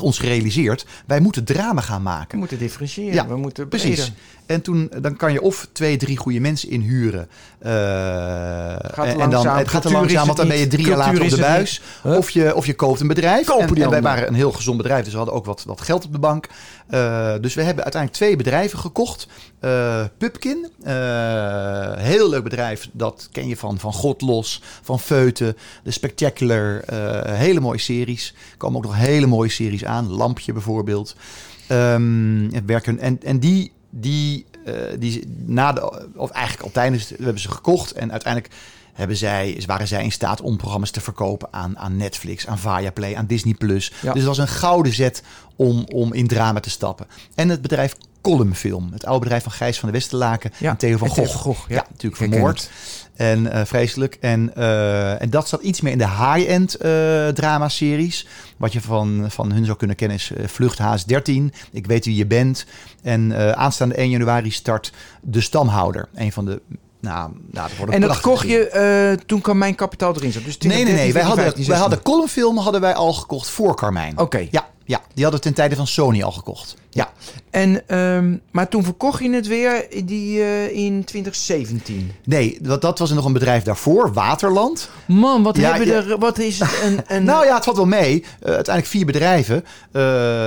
[0.02, 2.38] ons gerealiseerd, wij moeten drama gaan We maken.
[2.38, 3.14] moeten differentiëren.
[3.14, 4.12] Ja, we moeten Precies.
[4.46, 7.28] En toen dan kan je of twee, drie goede mensen inhuren.
[7.60, 7.72] eh,
[8.94, 10.98] Gaat en dan het gaat er is langzaam, het want dan ben je drie jaar
[10.98, 11.82] later op de is het buis.
[12.04, 13.46] Of je, of je koopt een bedrijf.
[13.46, 15.64] Kopen en, die en wij waren een heel gezond bedrijf, dus we hadden ook wat,
[15.68, 16.48] wat geld op de bank.
[16.88, 19.28] Eh, dus we hebben uiteindelijk twee bedrijven gekocht.
[19.60, 20.94] Eh Pupkin, eh,
[21.98, 22.90] heel leuk bedrijf.
[22.92, 26.84] Dat ken je van, van God Los, van Feuten, The Spectacular.
[26.84, 28.34] eh, hele mooie series.
[28.52, 30.08] Er komen ook nog hele mooie series aan.
[30.08, 31.16] Lampje bijvoorbeeld.
[31.68, 37.10] Ehm, het werken, en, en die, die, eh, die na de, of eigenlijk al tijdens,
[37.10, 38.54] we hebben ze gekocht en uiteindelijk
[38.94, 43.16] hebben zij, waren zij in staat om programma's te verkopen aan, aan Netflix, aan Viaplay,
[43.16, 43.54] aan Disney+.
[43.54, 43.92] Plus.
[44.02, 44.12] Ja.
[44.12, 45.24] Dus het was een gouden zet
[45.56, 47.08] om, om in drama te stappen.
[47.36, 50.98] En het bedrijf Columnfilm, het oude bedrijf van Gijs van de Westerlaken Ja, en Theo
[50.98, 51.70] van Theo Gogh.
[51.70, 51.76] ja.
[51.76, 51.86] ja.
[51.90, 52.70] natuurlijk vermoord.
[53.16, 54.18] En eh, vreselijk.
[54.22, 58.28] En, eh, en dat zat iets meer in de high-end eh drama-series.
[58.58, 61.54] Wat je van, van hun zou kunnen kennen is Vlucht Haas 13.
[61.72, 62.66] Ik weet wie je bent.
[63.02, 66.10] En aanstaande 1 januari start De Stamhouder.
[66.14, 66.62] Een van de...
[67.00, 70.44] Nou, nou dat En dat kocht je toen kwam mijn kapitaal erin zat.
[70.44, 71.14] Dus Nee, nee, 20, nee.
[71.14, 71.90] Wij 14, hadden, 15, wij 16.
[71.90, 74.18] hadden columnfilm hadden wij al gekocht voor Carmijn.
[74.18, 74.48] Oké.
[74.52, 76.76] Ja, ja, die hadden ten tijde van Sony al gekocht.
[76.90, 77.12] Ja,
[77.50, 82.12] En, ehm, maar toen verkocht je het weer die, eh, in 2017.
[82.26, 84.90] nee, dat, dat was nog een bedrijf daarvoor, Waterland.
[85.08, 85.94] Man, wat, Ja, hebben ja.
[85.94, 87.02] er, wat is het een...
[87.16, 88.20] een Nou ja, het valt wel mee.
[88.22, 89.66] Eh, uiteindelijk vier bedrijven.
[89.92, 90.02] Eh,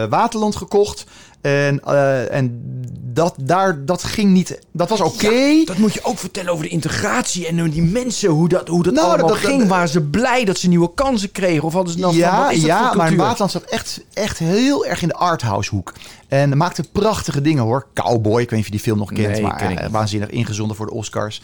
[0.04, 1.06] Waterland gekocht.
[1.46, 2.60] En, eh, en
[3.02, 4.58] dat, daar, dat ging niet.
[4.72, 5.28] Dat was oké.
[5.30, 8.82] Ja, dat moet je ook vertellen over de integratie en die mensen, hoe dat, hoe
[8.82, 9.66] dat Nou, allemaal dat- dat- ging.
[9.68, 11.62] Waren ze blij dat ze nieuwe kansen kregen?
[11.62, 13.16] Of hadden ze dan van, ja, wat is dat ja maar?
[13.16, 15.92] Waterland zat echt, echt heel erg in de arthouse hoek.
[16.28, 17.86] En maakte prachtige dingen hoor.
[17.94, 19.28] Cowboy, ik weet niet of je die film nog kent.
[19.28, 21.42] Nee, maar ken eh, waanzinnig ingezonden voor de Oscars.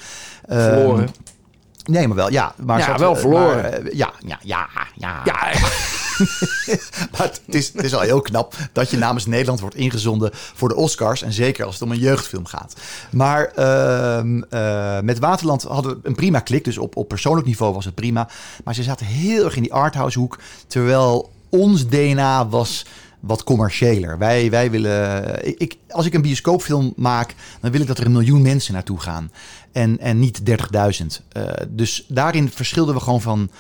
[0.49, 1.09] Ehm, Verloren.
[1.85, 2.55] Nee, maar wel, ja.
[2.65, 3.63] Maar Ja, wel eh, verloren.
[3.63, 5.21] maar, ja, ja, ja, ja.
[5.25, 5.35] Ja,
[7.13, 10.75] Maar het is, is al heel knap dat je namens Nederland wordt ingezonden voor de
[10.77, 11.23] Oscars.
[11.23, 12.75] En zeker als het om een jeugdfilm gaat.
[13.11, 16.65] Maar ehm, eh, met Waterland hadden we een prima klik.
[16.65, 18.29] Dus op, op persoonlijk niveau was het prima.
[18.65, 20.39] Maar ze zaten heel erg in die arthouse hoek.
[20.67, 22.87] Terwijl ons DNA was
[23.21, 24.19] wat commerciëler.
[24.19, 25.47] Wij, wij willen.
[25.47, 28.75] Ik, ik- als ik een bioscoopfilm maak, dan wil ik dat er een miljoen mensen
[28.75, 29.31] naartoe gaan.
[29.73, 30.57] En, en niet 30.000.
[31.33, 33.51] Eh, dus daarin verschilden we gewoon van,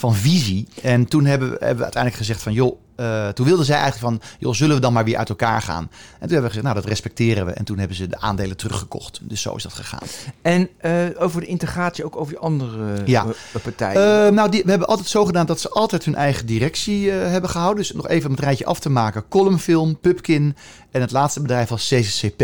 [0.00, 0.68] van visie.
[0.82, 2.76] En toen hebben we, hebben we uiteindelijk gezegd van joh.
[2.96, 5.82] eh, toen wilden zij eigenlijk van, joh, zullen we dan maar weer uit elkaar gaan?
[5.82, 7.52] En toen hebben we gezegd, nou, dat respecteren we.
[7.52, 9.20] En toen hebben ze de aandelen teruggekocht.
[9.22, 9.98] Dus zo is dat gegaan.
[10.42, 13.24] En eh, over de integratie ook over die andere Ja.
[13.52, 14.34] eh, partijen.
[14.34, 17.78] Nou, die, we hebben altijd zo gedaan dat ze altijd hun eigen directie hebben gehouden.
[17.82, 19.24] Dus nog even om het rijtje af te maken.
[19.28, 20.56] Columnfilm, Pupkin
[20.90, 22.42] en het laatste bedrijf was CCCP.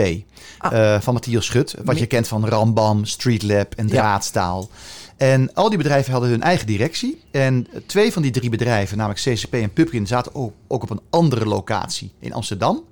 [0.59, 1.01] Ah.
[1.01, 1.75] van Matthias Schut.
[1.85, 4.21] Wat je kent van Rambam, Streetlab en Ja.
[5.17, 7.21] En al die bedrijven hadden hun eigen directie.
[7.31, 11.01] En twee van die drie bedrijven, namelijk CCP en Pupkin, zaten ook, ook op een
[11.11, 12.85] andere locatie in Amsterdam.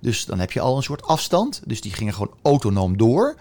[0.00, 1.62] Dus dan heb je al een soort afstand.
[1.66, 3.36] Dus die gingen gewoon autonoom door.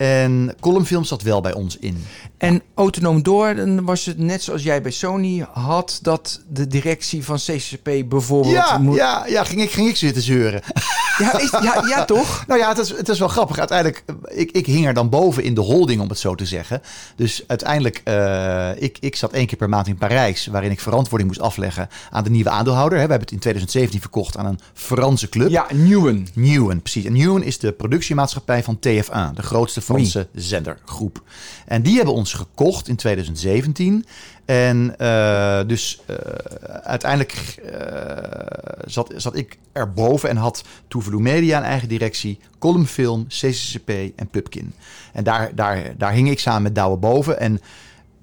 [0.00, 2.04] En Columnfilm zat wel bij ons in.
[2.38, 7.24] En autonoom door, dan was het net zoals jij bij Sony had, dat de directie
[7.24, 8.54] van CCP bijvoorbeeld...
[8.54, 10.62] Ja, moet- ja, ja ging, ik, ging ik zitten zeuren.
[11.18, 12.44] ja, is, ja, ja, toch?
[12.46, 13.58] Nou ja, het is, het is wel grappig.
[13.58, 16.46] Uiteindelijk, eh, ik, ik hing er dan boven in de holding, om het zo te
[16.46, 16.82] zeggen.
[17.16, 21.30] Dus uiteindelijk, eh, ik, ik zat één keer per maand in Parijs, waarin ik verantwoording
[21.30, 22.94] moest afleggen aan de nieuwe aandeelhouder.
[22.94, 25.48] We hebben het in 2017 verkocht aan een Franse club.
[25.50, 26.26] Ja, Newen.
[26.34, 27.04] Newen, precies.
[27.04, 31.22] En Newen is de productiemaatschappij van TF1, de grootste Franse zendergroep.
[31.66, 34.04] En die hebben ons gekocht in 2017.
[34.44, 36.16] En eh, dus eh,
[36.82, 43.88] uiteindelijk eh, zat, zat ik erboven en had Tuvalu Media een eigen directie, Columnfilm, CCCP
[44.16, 44.72] en Pupkin.
[45.12, 47.40] En daar, daar, daar hing ik samen met Douwe boven.
[47.40, 47.52] En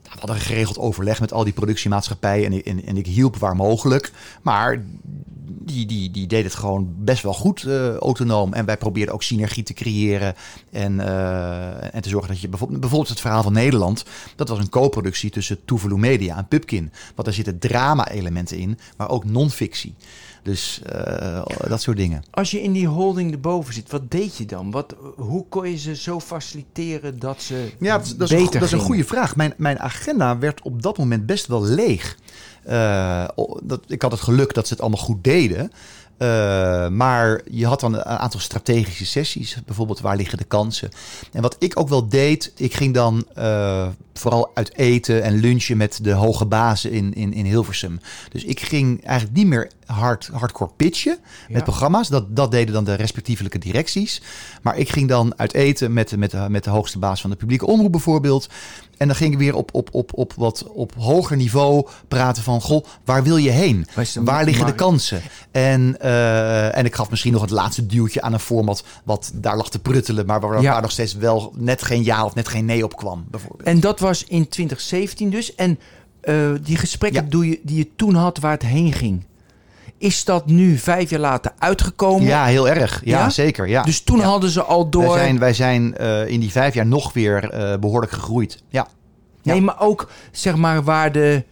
[0.02, 2.52] we hadden een geregeld overleg met al die productiemaatschappijen.
[2.52, 4.12] En, en, en ik hielp waar mogelijk.
[4.42, 4.84] Maar
[5.50, 8.54] die, die, die deed het gewoon best wel goed uh, autonoom.
[8.54, 10.36] En wij probeerden ook synergie te creëren.
[10.72, 14.06] En, uh, en te zorgen dat je bijvoorbeeld, bijvoorbeeld het verhaal van Nederland.
[14.36, 16.92] Dat was een co-productie tussen Tuvalu Media en Pupkin.
[17.16, 19.96] Want daar zitten drama-elementen in, maar ook non-fictie.
[20.48, 22.24] Dus uh, dat soort dingen.
[22.32, 24.72] Als je in die holding erboven zit, wat deed je dan?
[24.72, 28.62] Wat, hoe kon je ze zo faciliteren dat ze ja, dat, dat, is, een, dat
[28.62, 29.36] is een goede vraag.
[29.36, 32.18] Mijn, mijn agenda werd op dat moment best wel leeg.
[32.70, 33.28] Uh,
[33.64, 35.72] dat, ik had het geluk dat ze het allemaal goed deden.
[36.18, 39.58] Uh, maar je had dan een aantal strategische sessies.
[39.66, 40.90] Bijvoorbeeld, waar liggen de kansen?
[41.32, 43.88] En wat ik ook wel deed, ik ging dan uh,
[44.18, 48.00] vooral uit eten en lunchen met de hoge bazen in, in, in Hilversum.
[48.30, 51.18] Dus ik ging eigenlijk niet meer hard, hardcore pitchen
[51.50, 52.08] met programma's.
[52.08, 54.22] Dat, dat deden dan de respectievelijke directies.
[54.62, 57.36] Maar ik ging dan uit eten met, met, de, met de hoogste baas van de
[57.36, 58.50] publieke omroep bijvoorbeeld.
[58.98, 62.62] En dan ging ik weer op, op, op, op wat op hoger niveau praten van...
[62.62, 63.88] Goh, waar wil je heen?
[64.24, 65.22] Waar liggen de kansen?
[65.52, 68.84] En, uh, en ik gaf misschien nog het laatste duwtje aan een format...
[69.04, 70.26] wat daar lag te pruttelen...
[70.26, 70.72] maar waar, ja.
[70.72, 73.68] waar nog steeds wel net geen ja of net geen nee op kwam, bijvoorbeeld.
[73.68, 75.56] En dat was in 2017 dus.
[75.56, 75.80] En
[76.24, 77.30] uh, die gesprekken ja.
[77.30, 79.26] doe je, die je toen had waar het heen ging...
[80.00, 82.28] Is dat nu vijf jaar later uitgekomen?
[82.28, 83.02] Ja, heel erg.
[83.04, 83.30] Ja, ja?
[83.30, 83.68] zeker.
[83.68, 83.84] Ja.
[83.84, 84.24] Dus toen ja.
[84.24, 85.14] hadden ze al door.
[85.14, 88.64] Wij zijn, wij zijn uh, in die vijf jaar nog weer uh, behoorlijk gegroeid.
[88.70, 88.88] Ja.
[89.44, 91.44] Nee, maar ook zeg maar waar de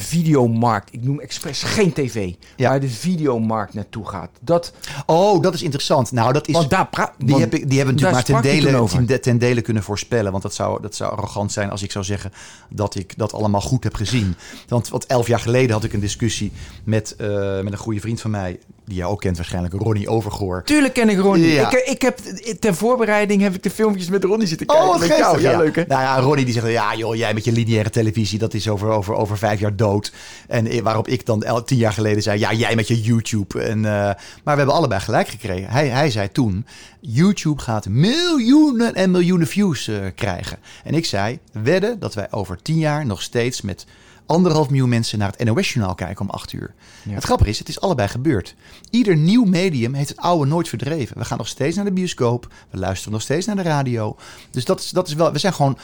[0.00, 2.68] videomarkt, ik noem expres geen tv, ja.
[2.68, 4.30] waar de videomarkt naartoe gaat.
[4.40, 4.72] Dat,
[5.06, 6.12] oh, dat is interessant.
[6.12, 6.54] Nou, dat is.
[6.54, 6.88] Want daar
[7.18, 10.30] die, want heb ik, die hebben natuurlijk maar ten dele, ten, ten dele kunnen voorspellen.
[10.30, 12.32] Want dat zou, dat zou arrogant zijn als ik zou zeggen
[12.68, 14.36] dat ik dat allemaal goed heb gezien.
[14.68, 16.52] Want wat elf jaar geleden had ik een discussie
[16.84, 20.62] met, uh, met een goede vriend van mij die jij ook kent waarschijnlijk, Ronnie Overgoor.
[20.64, 21.52] Tuurlijk ken ik Ronnie.
[21.52, 21.70] Ja.
[21.70, 22.18] Ik, ik heb
[22.60, 24.88] ter voorbereiding heb ik de filmpjes met Ronnie zitten kijken.
[24.88, 25.40] Oh, met jou.
[25.40, 25.84] Ja, ja, leuk hè?
[25.88, 28.88] Nou ja, Ronnie die zegt, ja joh, jij met je lineaire televisie, dat is over,
[28.88, 30.12] over, over vijf jaar dood.
[30.48, 33.62] En waarop ik dan el, tien jaar geleden zei, ja, jij met je YouTube.
[33.62, 35.70] En, uh, maar we hebben allebei gelijk gekregen.
[35.70, 36.66] Hij, hij zei toen,
[37.00, 40.58] YouTube gaat miljoenen en miljoenen views uh, krijgen.
[40.84, 43.86] En ik zei, wedden dat wij over tien jaar nog steeds met
[44.26, 46.74] anderhalf miljoen mensen naar het NOS-journaal kijken om acht uur.
[47.02, 47.14] Ja.
[47.14, 48.54] Het grappige is, het is allebei gebeurd.
[48.90, 51.18] Ieder nieuw medium heeft het oude nooit verdreven.
[51.18, 52.52] We gaan nog steeds naar de bioscoop.
[52.70, 54.16] We luisteren nog steeds naar de radio.
[54.50, 55.78] Dus dat is, dat is wel, we zijn gewoon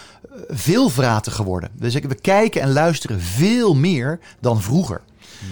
[0.49, 1.71] veelvraten geworden.
[1.73, 5.01] Dus we kijken en luisteren veel meer dan vroeger.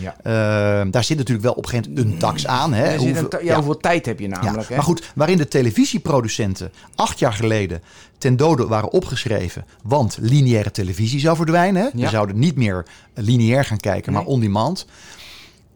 [0.00, 0.16] Ja.
[0.18, 2.72] Uh, daar zit natuurlijk wel op een gegeven moment een tax aan.
[2.72, 2.96] Hè?
[2.96, 4.70] Hoeveel, ja, ja, hoeveel tijd heb je namelijk?
[4.70, 7.82] Maar goed, waarin de televisieproducenten acht jaar geleden
[8.18, 9.64] ten dode waren opgeschreven.
[9.82, 11.82] Want lineaire televisie zou verdwijnen.
[11.82, 11.88] Hè?
[11.92, 14.22] We zouden niet meer lineair gaan kijken, nee.
[14.22, 14.86] maar on demand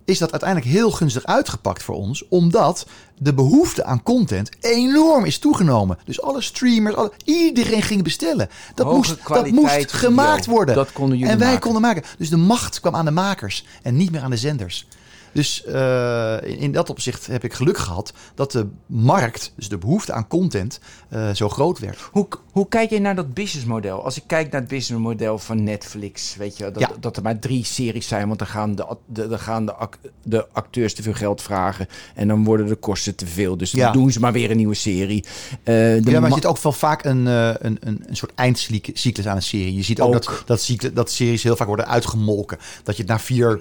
[0.04, 2.86] is dat uiteindelijk heel gunstig uitgepakt voor ons, omdat
[3.18, 5.98] de behoefte aan content enorm is toegenomen.
[6.04, 8.48] Dus alle streamers, alle, iedereen ging bestellen.
[8.74, 10.52] Dat Hoge moest, dat moest gemaakt video.
[10.56, 10.74] worden.
[10.74, 11.62] Dat konden jullie en wij maken.
[11.62, 12.02] konden maken.
[12.18, 14.86] Dus de macht kwam aan de makers en niet meer aan de zenders.
[15.32, 19.78] Dus uh, in, in, dat opzicht heb ik geluk gehad dat de markt, dus de
[19.78, 20.80] behoefte aan content,
[21.12, 21.98] uh, zo groot werd.
[22.12, 24.04] Hoe, hoe kijk je naar dat businessmodel?
[24.04, 26.90] Als ik kijk naar het businessmodel van Netflix, weet je, dat, ja.
[27.00, 29.98] dat er maar drie series zijn, want dan gaan, de, de, dan gaan de, act,
[30.22, 33.56] de acteurs te veel geld vragen en dan worden de kosten te veel.
[33.56, 33.92] Dus dan ja.
[33.92, 35.24] doen ze maar weer een nieuwe serie.
[35.64, 39.36] Uh, ja, maar je ziet ook wel vaak een, een, een, een soort eindcyclus aan
[39.36, 39.74] een serie.
[39.74, 40.44] Je ziet ook, ook.
[40.46, 42.58] Dat, dat, dat series heel vaak worden uitgemolken.
[42.82, 43.60] Dat je het na vier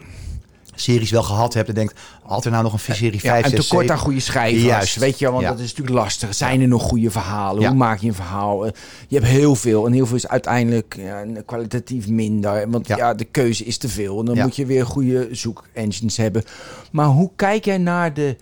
[0.81, 3.43] series wel gehad hebt en denkt, had er nou nog een serie 5, ja, 6,
[3.43, 3.95] En tekort 7?
[3.95, 4.95] aan goede schrijvers, Juist.
[4.95, 5.49] weet je, want ja.
[5.49, 6.35] dat is natuurlijk lastig.
[6.35, 7.67] Zijn er nog goede verhalen?
[7.67, 8.65] Hoe maak je een verhaal?
[9.07, 10.99] Je hebt heel veel en heel veel is uiteindelijk
[11.45, 13.13] kwalitatief minder, want ja.
[13.13, 14.19] de keuze is te veel.
[14.19, 16.43] En dan moet je weer goede zoekengines hebben.
[16.91, 18.35] Maar hoe kijk jij naar de,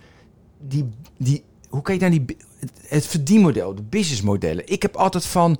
[0.58, 2.36] die, die, hoe kijk je naar die,
[2.86, 4.68] het verdienmodel, de businessmodellen?
[4.68, 5.58] Ik heb altijd van,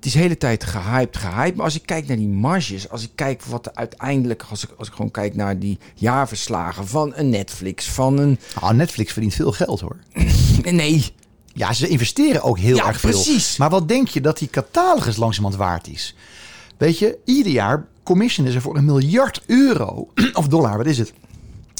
[0.00, 1.56] het is de hele tijd gehyped, gehyped.
[1.56, 4.70] Maar als ik kijk naar die marges, als ik kijk wat er uiteindelijk, als ik,
[4.78, 8.38] als ik gewoon kijk naar die jaarverslagen van een Netflix, van een.
[8.60, 9.96] Oh, Netflix verdient veel geld hoor.
[10.62, 11.04] nee.
[11.52, 13.10] Ja, ze investeren ook heel ja, erg veel.
[13.10, 13.56] Precies.
[13.56, 16.14] Maar wat denk je dat die catalogus langzamerhand waard is?
[16.76, 21.12] Weet je, ieder jaar commissionen ze voor een miljard euro, of dollar, wat is het,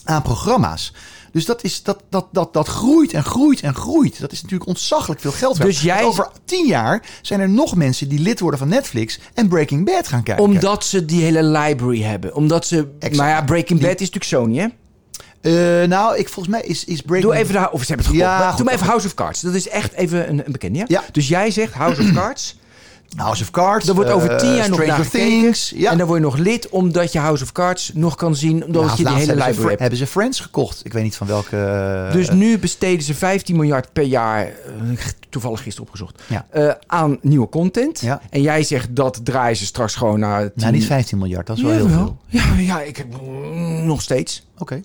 [0.05, 0.93] aan programma's.
[1.33, 4.21] Dus dat, is, dat, dat, dat, dat groeit en groeit en groeit.
[4.21, 5.63] Dat is natuurlijk ontzaglijk veel geld.
[5.63, 6.05] Dus jij...
[6.05, 10.09] Over tien jaar zijn er nog mensen die lid worden van Netflix en Breaking Bad
[10.09, 10.45] gaan kijken.
[10.45, 12.35] Omdat ze die hele library hebben.
[12.35, 12.89] Omdat ze.
[12.99, 13.17] Exact.
[13.17, 14.67] Maar ja, Breaking Bad is natuurlijk Sony, hè?
[15.43, 17.33] Uh, nou, ik, volgens mij is, is Breaking...
[17.33, 19.41] Doe even de, of ze hebben het ja, Doe maar even House of Cards.
[19.41, 20.85] Dat is echt even een, een bekende, ja?
[20.89, 21.05] ja?
[21.13, 22.59] Dus jij zegt House of Cards...
[23.17, 23.89] House of Cards.
[23.89, 25.91] Er wordt over tien jaar uh, nog naar Things, ja.
[25.91, 28.65] En dan word je nog lid omdat je House of Cards nog kan zien.
[28.65, 30.85] Omdat je die hele library ze, hebben ze Friends gekocht.
[30.85, 31.57] Ik weet niet van welke...
[32.07, 34.99] Uh, dus nu besteden ze 15 miljard per jaar, uh,
[35.29, 36.47] toevallig gisteren opgezocht, ja.
[36.55, 38.01] uh, aan nieuwe content.
[38.01, 38.21] Ja.
[38.31, 40.41] En jij zegt dat draaien ze straks gewoon naar...
[40.41, 40.53] 10...
[40.55, 42.17] Nou, niet 15 miljard, dat is wel heel veel.
[42.27, 43.07] Ja, ja, ik heb
[43.85, 44.47] nog steeds.
[44.53, 44.63] Oké.
[44.63, 44.85] Okay.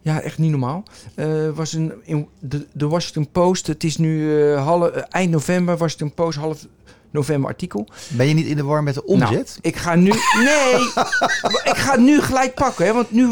[0.00, 0.82] Ja, echt niet normaal.
[1.14, 5.30] Eh was een, in de, de Washington Post, het is nu eh, half, eh, eind
[5.30, 6.66] november, Washington Post, half
[7.10, 7.88] november artikel.
[8.08, 9.30] Ben je niet in de war met de omzet?
[9.30, 10.10] Nou, ik ga nu.
[10.44, 10.74] Nee!
[11.72, 12.92] ik ga het nu gelijk pakken, hè?
[12.92, 13.26] Want nu,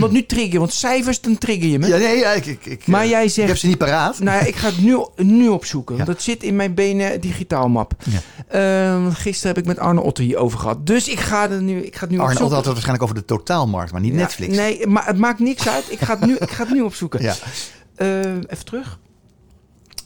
[0.00, 0.58] want nu trigger je.
[0.58, 1.86] Want cijfers, dan trigger je me.
[1.86, 4.18] Ja, nee, ja, ik, ik, ik, Maar eh, jij ik zegt- heb ze niet paraat.
[4.18, 5.96] Nou ja, ik ga het nu, nu opzoeken.
[5.96, 6.14] Want Ja.
[6.14, 7.94] dat zit in mijn benen digitaal map.
[8.04, 8.20] Ja.
[8.48, 10.86] Ehm, gisteren heb ik met Arne Otter hierover gehad.
[10.86, 12.54] Dus ik ga, er nu, ik ga het nu Arne opzoeken.
[12.56, 14.56] had het waarschijnlijk over de totaalmarkt, maar niet Netflix.
[14.56, 15.84] nee, maar het maakt niks uit.
[15.88, 17.22] Ik ga het nu, ik ga het nu opzoeken.
[17.30, 17.34] Ja.
[17.96, 18.98] Ehm, even terug.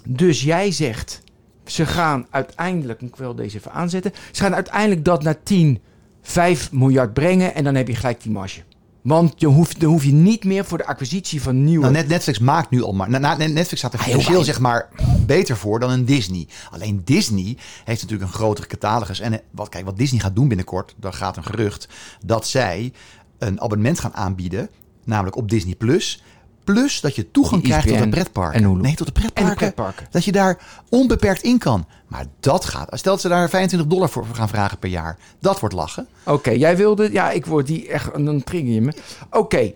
[0.06, 1.20] Dus jij zegt,
[1.64, 4.12] ze gaan uiteindelijk, moet ik wel deze even aanzetten.
[4.32, 5.80] Ze gaan uiteindelijk dat naar 10,
[6.22, 7.54] 5 miljard brengen.
[7.54, 8.62] En dan heb je gelijk die marge.
[9.02, 11.80] Want je hoeft, dan hoef je niet meer voor de acquisitie van nieuwe...
[11.80, 13.10] Nou, net, Netflix maakt nu al maar.
[13.10, 14.88] Netflix staat er Heel financieel zeg maar
[15.26, 16.48] beter voor dan een Disney.
[16.70, 19.20] Alleen Disney heeft natuurlijk een grotere catalogus.
[19.20, 21.88] En eh, wat, kijk, wat Disney gaat doen binnenkort, daar gaat een gerucht
[22.24, 22.92] dat zij
[23.38, 24.70] een abonnement gaan aanbieden,
[25.04, 26.22] namelijk op Disney Plus.
[26.64, 28.64] Plus dat je toegang Die krijgt tot ESPN de pretparken.
[28.64, 28.80] en.
[28.80, 30.06] Nee, tot de en pretparken.
[30.10, 30.58] Dat je daar
[30.88, 31.86] onbeperkt in kan.
[32.06, 32.88] Maar dat gaat.
[32.98, 35.18] Stel dat ze daar 25 dollar voor gaan vragen per jaar.
[35.40, 36.06] Dat wordt lachen.
[36.24, 37.12] Oké, jij wilde...
[37.12, 38.24] Ja, ik word die echt...
[38.24, 38.92] Dan trigger je me.
[39.30, 39.72] Oké.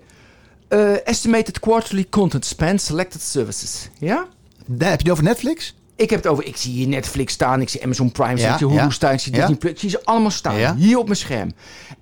[0.69, 3.89] Eh, estimated quarterly content spend selected services.
[3.99, 4.27] Ja?
[4.67, 5.75] Daar heb je het over Netflix?
[5.97, 6.47] Ik heb het over...
[6.47, 7.61] Ik zie hier Netflix staan.
[7.61, 8.49] Ik zie Amazon Prime staan.
[8.49, 8.91] Ja, ik zie Hulu ja.
[8.91, 9.13] staan.
[9.13, 9.39] Ik zie Ja.
[9.39, 9.73] Disney Plus.
[9.73, 10.59] Ik zie ze allemaal staan.
[10.59, 10.75] Ja.
[10.75, 11.53] Hier op mijn scherm.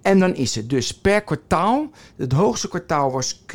[0.03, 1.91] En dan is het dus per kwartaal...
[2.16, 3.55] Het hoogste kwartaal was Q,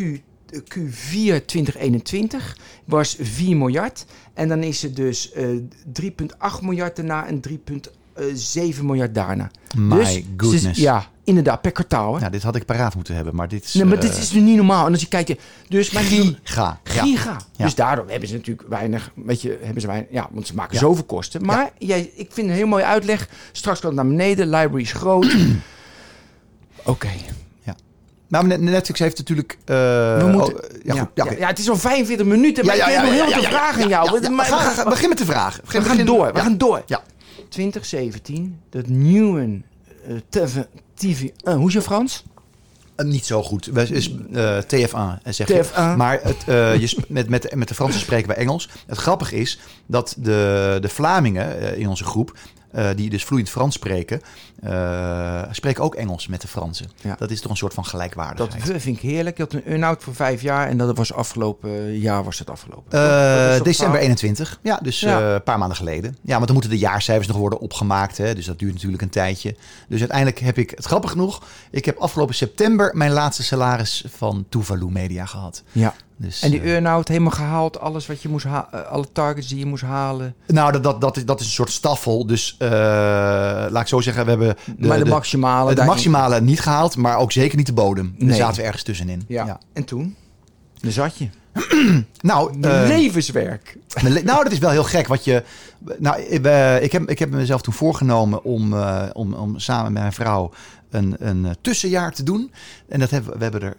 [0.53, 2.57] Q4 2021.
[2.85, 4.05] Was 4 miljard.
[4.33, 5.47] En dan is het dus eh
[6.01, 9.51] 3,8 miljard daarna en 3,7 miljard daarna.
[9.77, 10.79] My dus, goodness.
[10.79, 11.61] ja, inderdaad.
[11.61, 12.13] Per kwartaal.
[12.13, 12.19] Hè?
[12.19, 13.73] Nou, dit had ik paraat moeten hebben, maar dit is...
[13.73, 14.85] Nee, maar eh, dit is nu niet normaal.
[14.85, 16.79] En als je kijkt, dus maar Giga.
[16.83, 17.37] Giga.
[17.55, 17.65] Ja.
[17.65, 20.73] Dus daardoor hebben ze natuurlijk weinig, weet je, hebben ze weinig, ja, want ze maken
[20.73, 20.79] Ja.
[20.79, 21.45] zoveel kosten.
[21.45, 23.29] Maar jij, ik vind een heel mooie uitleg.
[23.51, 25.35] Straks kan het naar beneden, library is groot.
[26.83, 27.09] Oké.
[28.31, 29.57] Nou, Net- Netflix heeft natuurlijk...
[29.65, 29.75] eh,
[30.17, 31.09] We moeten, oh, ja, ja, goed.
[31.13, 31.39] Ja, ja, oké.
[31.39, 33.83] ja, het is al 45 minuten, maar Ja, ja, ik heb nog heel veel vragen
[33.83, 34.21] aan jou.
[34.21, 35.63] ja, Maar- ga- maar- ga- begin met de vragen.
[35.67, 36.83] we gaan door, we gaan door.
[36.85, 37.01] Ja.
[37.49, 39.59] 2017, dat nieuwe
[40.07, 40.61] eh, TV,
[40.95, 42.23] TV eh, hoe is je Frans?
[42.95, 43.65] Eh, niet zo goed.
[43.65, 45.53] Wij- Is, eh, TF1, eh, zeg je.
[45.63, 45.97] TF1.
[45.97, 48.69] Maar het, eh, je met, met, met de Fransen spreken wij Engels.
[48.87, 52.37] Het grappige is dat de, de Vlamingen eh, in onze groep...
[52.71, 54.21] eh, die dus vloeiend Frans spreken...
[54.63, 56.89] eh, spreken ook Engels met de Fransen.
[57.01, 57.15] Ja.
[57.19, 58.81] Dat is toch een soort van Dat gelijkwaardigheid.
[58.81, 59.37] vind ik heerlijk.
[59.37, 62.91] Je had een earn-out voor vijf jaar en dat was afgelopen jaar was het afgelopen.
[62.91, 64.03] Eh, Dat december gaaf?
[64.03, 64.59] 21.
[64.61, 65.19] Ja, dus Ja.
[65.27, 66.17] eh, een paar maanden geleden.
[66.21, 68.17] Ja, want dan moeten de jaarcijfers nog worden opgemaakt.
[68.17, 69.55] Hè, dus dat duurt natuurlijk een tijdje.
[69.87, 71.43] Dus uiteindelijk heb ik, het grappig genoeg...
[71.71, 75.63] ik heb afgelopen september mijn laatste salaris van Tuvalu Media gehad.
[75.71, 75.93] Ja.
[76.21, 79.57] Dus, En die eh, earn-out helemaal gehaald, alles wat je moest halen, alle targets die
[79.57, 80.35] je moest halen.
[80.47, 82.25] nou, dat, dat, dat, is, dat is een soort staffel.
[82.25, 82.69] Dus eh,
[83.69, 85.75] laat ik zo zeggen, we hebben de, maar de, maximale.
[85.75, 88.15] de maximale niet gehaald, maar ook zeker niet de bodem.
[88.17, 88.37] Daar Nee.
[88.37, 89.23] zaten we ergens tussenin.
[89.27, 89.59] Ja.
[89.73, 90.15] En toen?
[90.81, 91.27] Daar zat je.
[92.21, 93.77] Nou, eh, Levenswerk.
[94.23, 95.07] Nou, dat is wel heel gek.
[95.07, 95.43] Wat je,
[95.99, 99.93] nou, ik, eh, ik, heb, ik heb mezelf toen voorgenomen om, eh, om, om samen
[99.93, 100.51] met mijn vrouw
[100.89, 102.51] een, een eh, tussenjaar te doen.
[102.87, 103.77] En dat hebben, we hebben er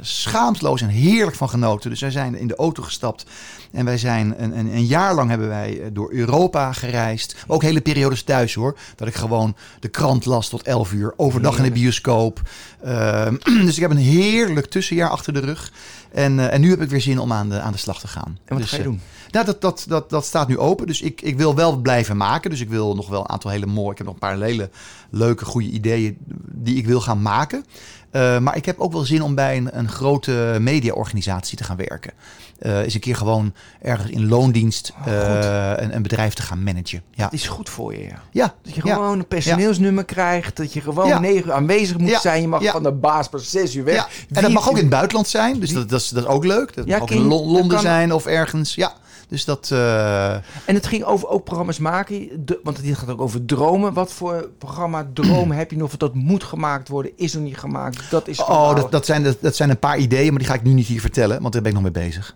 [0.00, 1.90] schaamteloos en heerlijk van genoten.
[1.90, 3.26] Dus wij zijn in de auto gestapt.
[3.72, 7.36] En wij zijn een, een, een jaar lang hebben wij door Europa gereisd.
[7.46, 8.78] Ook hele periodes thuis hoor.
[8.96, 11.12] Dat ik gewoon de krant las tot 11 uur.
[11.16, 12.40] Overdag in de bioscoop.
[12.82, 13.34] Ehm,
[13.66, 15.72] dus ik heb een heerlijk tussenjaar achter de rug.
[16.12, 18.38] En, en nu heb ik weer zin om aan de, aan de slag te gaan.
[18.44, 19.00] En wat Dus, ga je doen?
[19.30, 20.86] nou, dat, dat, dat, dat staat nu open.
[20.86, 22.50] Dus ik, ik wil wel blijven maken.
[22.50, 23.90] Dus ik wil nog wel een aantal hele mooie...
[23.90, 24.70] Ik heb nog een paar hele
[25.10, 26.16] leuke, goede ideeën
[26.52, 27.64] die ik wil gaan maken.
[28.10, 31.76] Eh, maar ik heb ook wel zin om bij een, een grote mediaorganisatie te gaan
[31.76, 32.12] werken.
[32.58, 36.62] Eh is een keer gewoon ergens in loondienst Oh, eh, een, een bedrijf te gaan
[36.62, 37.02] managen.
[37.10, 38.22] Ja, Dat is goed voor je, ja.
[38.30, 38.54] ja.
[38.62, 38.94] Dat je ja.
[38.94, 40.56] gewoon een personeelsnummer krijgt.
[40.56, 42.40] Dat je gewoon negen uur aanwezig moet zijn.
[42.40, 44.08] Je mag van de baas pas zes uur weg.
[44.32, 45.60] En dat mag ook in het buitenland zijn.
[45.60, 46.74] Dus dat, dat, is, dat is ook leuk.
[46.74, 48.74] Dat mag ook in Londen kan- zijn of ergens.
[48.74, 48.92] Ja,
[49.28, 49.68] dus dat...
[49.72, 50.42] eh, En
[50.74, 52.28] het ging over ook programma's maken.
[52.44, 53.92] De, want dit gaat ook over dromen.
[53.92, 55.86] Wat voor programma dromen heb je nog?
[55.88, 58.10] Of dat moet gemaakt worden, is nog niet gemaakt.
[58.10, 60.54] Dat is Oh, dat, dat, zijn, dat, dat zijn een paar ideeën, maar die ga
[60.54, 62.34] ik nu niet hier vertellen, want daar ben ik nog mee bezig.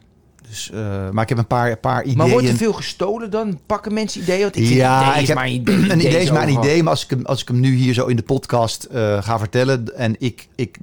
[0.49, 2.17] Dus, eh, maar ik heb een paar, paar ideeën.
[2.17, 3.59] Maar wordt er veel gestolen dan?
[3.67, 4.41] Pakken mensen ideeën?
[4.43, 5.91] Want ik vind ja, idee ik heb, maar een idee.
[5.91, 7.95] een idee is maar een idee, maar als ik, hem, als ik hem nu hier
[7.95, 10.79] zo in de podcast eh, ga vertellen en ik, ik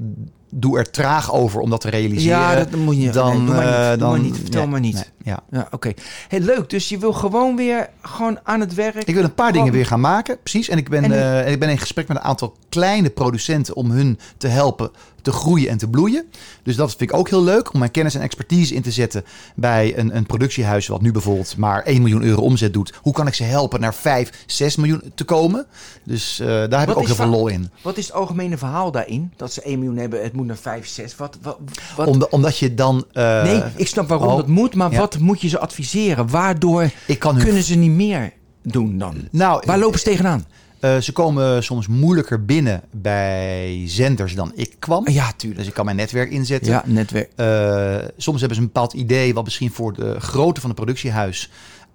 [0.51, 3.09] doe er traag over om dat te realiseren, Ja, dat moet je.
[3.09, 3.73] dan, nee, doe maar niet.
[3.73, 4.35] eh, Doe dan maar niet.
[4.37, 4.93] Vertel nee, maar niet.
[4.93, 5.39] nee, ja.
[5.51, 5.91] Ja, oké.
[6.27, 6.69] Hey, leuk.
[6.69, 8.95] Dus je wil gewoon weer gewoon aan het werk.
[9.07, 10.69] Ik wil een paar dingen weer gaan maken, precies.
[10.69, 13.75] En ik ben, En- eh, en ik ben in gesprek met een aantal kleine producenten
[13.75, 14.91] om hun te helpen
[15.31, 16.25] te groeien en te bloeien.
[16.63, 19.23] Dus dat vind ik ook heel leuk om mijn kennis en expertise in te zetten
[19.55, 22.93] bij een, een productiehuis wat nu bijvoorbeeld maar 1 miljoen euro omzet doet.
[23.01, 25.65] Hoe kan ik ze helpen naar 5, 6 miljoen te komen?
[26.03, 27.69] Dus eh, daar heb Wat ik ook heel veel lol in.
[27.81, 29.33] Wat is het algemene verhaal daarin?
[29.35, 30.23] Dat ze 1 miljoen hebben.
[30.23, 31.15] Het moet naar 5, 6.
[31.15, 31.57] Wat, wat,
[31.95, 32.07] wat?
[32.07, 33.05] Om, omdat je dan...
[33.11, 34.97] eh, nee, ik snap waarom oh, dat moet, maar ja.
[34.97, 36.29] wat moet je ze adviseren?
[36.29, 37.43] Waardoor ik kan hun...
[37.43, 39.27] kunnen ze niet meer doen dan?
[39.31, 40.45] nou, Waar lopen ze tegenaan?
[40.79, 45.09] Eh, ze komen soms moeilijker binnen bij zenders dan ik kwam.
[45.09, 45.59] Ja, tuurlijk.
[45.59, 46.71] Dus ik kan mijn netwerk inzetten.
[46.71, 47.31] Ja, netwerk.
[47.35, 51.49] Eh, soms hebben ze een bepaald idee wat misschien voor de grootte van het productiehuis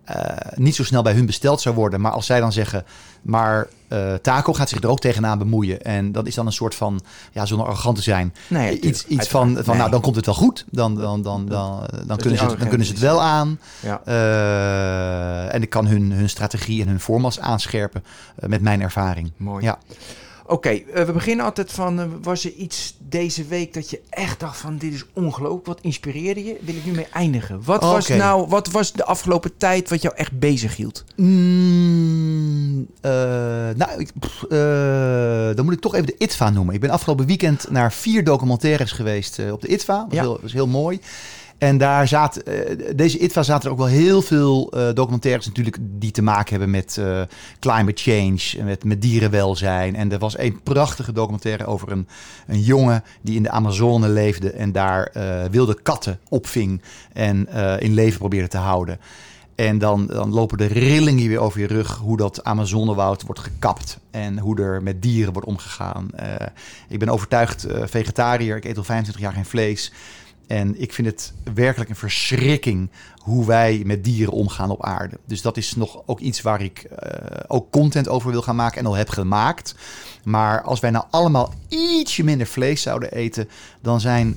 [0.05, 2.01] eh, niet zo snel bij hun besteld zou worden.
[2.01, 2.85] Maar als zij dan zeggen,
[3.23, 5.83] maar eh, Taco gaat zich er ook tegenaan bemoeien.
[5.83, 7.01] En dat is dan een soort van,
[7.33, 8.35] ja, zonder arrogant te zijn.
[8.49, 9.77] Nee, iets iets van, van Nee.
[9.77, 10.65] nou, dan komt het wel goed.
[10.71, 13.61] Dan, dan, dan, dan, dan, kunnen, ze het, dan kunnen ze het wel aan.
[13.81, 14.01] Ja.
[14.05, 18.05] Eh, en ik kan hun, hun strategie en hun formats aanscherpen
[18.37, 19.33] eh, met mijn ervaring.
[19.37, 19.65] Mooi.
[19.65, 19.79] Ja.
[20.47, 24.77] Oké, we beginnen altijd van, was er iets deze week dat je echt dacht van,
[24.77, 26.57] dit is ongelooflijk, wat inspireerde je?
[26.61, 27.65] Wil ik nu mee eindigen.
[27.65, 31.05] Wat was nou, wat was de afgelopen tijd wat jou echt bezig hield?
[31.17, 33.11] Mm, eh,
[33.77, 36.75] nou, ik, pff, eh, dan moet ik toch even de ITVA noemen.
[36.75, 39.97] Ik ben afgelopen weekend naar vier documentaires geweest eh, op de ITVA.
[39.97, 40.23] Dat was, Ja.
[40.23, 41.01] heel, was heel mooi.
[41.65, 45.77] En daar zaten, eh, deze ITVA zaten er ook wel heel veel eh, documentaires natuurlijk
[45.81, 47.23] die te maken hebben met eh,
[47.61, 49.97] climate change, met, met dierenwelzijn.
[49.97, 52.09] En er was een prachtige documentaire over een,
[52.47, 55.13] een jongen die in de Amazone leefde en daar
[55.51, 57.49] wilde katten opving en
[57.81, 58.99] in leven probeerde te houden.
[59.55, 63.99] En dan, dan lopen de rillingen weer over je rug hoe dat Amazonewoud wordt gekapt.
[64.11, 66.09] En hoe er met dieren wordt omgegaan.
[66.89, 68.57] Ik ben overtuigd vegetariër.
[68.57, 69.93] Ik eet al 25 jaar geen vlees.
[70.47, 75.19] En ik vind het werkelijk een verschrikking hoe wij met dieren omgaan op aarde.
[75.27, 78.79] Dus dat is nog ook iets waar ik eh, ook content over wil gaan maken
[78.79, 79.75] en al heb gemaakt.
[80.25, 83.49] Maar als wij nou allemaal ietsje minder vlees zouden eten,
[83.81, 84.37] dan zijn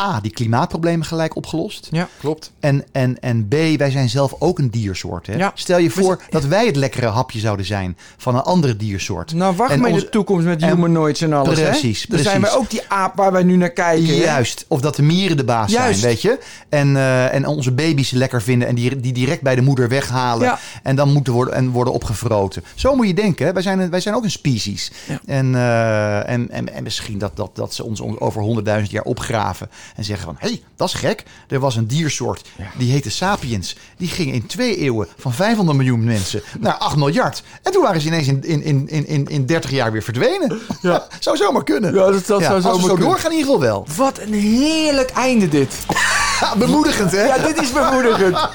[0.00, 1.88] A, die klimaatproblemen gelijk opgelost.
[1.90, 2.52] Ja, klopt.
[2.60, 5.26] En, en, en B, wij zijn zelf ook een diersoort.
[5.26, 5.34] Hè?
[5.34, 5.50] Ja.
[5.54, 9.32] Stel je voor dat wij het lekkere hapje zouden zijn van een andere diersoort.
[9.34, 12.06] Nou, wacht En maar in de toekomst met humanoids en alles, Precies, hè?
[12.14, 12.64] Dan zijn wij precies.
[12.64, 14.12] ook die aap waar wij nu naar kijken, hè?
[14.14, 15.98] Juist, of dat de mieren de baas Juist.
[16.00, 16.38] zijn, weet je.
[16.68, 20.46] En, eh, en onze baby's lekker vinden en die, die direct bij de moeder weghalen.
[20.46, 20.58] Ja.
[20.82, 22.64] En dan moeten worden, en worden opgevroten.
[22.74, 23.46] Zo moet je denken.
[23.46, 23.52] Hè?
[23.52, 24.92] Wij, zijn, een- wij zijn ook een species.
[25.08, 25.20] Ja.
[25.26, 29.04] En, eh, en, en, en misschien dat, dat, dat ze ons on- over honderdduizend jaar
[29.04, 29.68] opgraven.
[29.96, 31.22] En zeggen van, hé, hey, dat is gek.
[31.48, 33.76] Er was een diersoort, die heette Sapiens.
[33.96, 37.42] Die ging in twee eeuwen van 500 miljoen mensen naar 8 miljard.
[37.62, 40.60] En toen waren ze ineens in, in, in, in, in, in 30 jaar weer verdwenen.
[40.82, 41.06] Ja.
[41.20, 41.94] zou zomaar kunnen.
[41.94, 43.06] Ja, dat- dat zou als we zomaar zo kunnen.
[43.08, 43.86] doorgaan in ieder geval wel.
[43.96, 45.74] Wat een heerlijk einde dit.
[46.58, 47.24] Bemoedigend, hè?
[47.24, 48.38] Ja, dit is bemoedigend.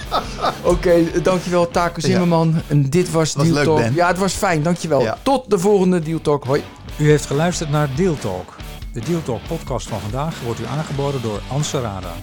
[0.64, 2.62] Oké, dankjewel Taco Zimmerman.
[2.68, 3.78] En dit was, Was Deal leuk, Talk.
[3.78, 3.94] Ben.
[3.96, 5.02] Ja, het was fijn, dankjewel.
[5.02, 5.18] Ja.
[5.24, 6.44] Tot de volgende Deal Talk.
[6.44, 6.64] Hoi.
[6.98, 8.56] U heeft geluisterd naar Deal Talk.
[8.94, 12.14] De Deal Talk podcast van vandaag wordt u aangeboden door Anserada.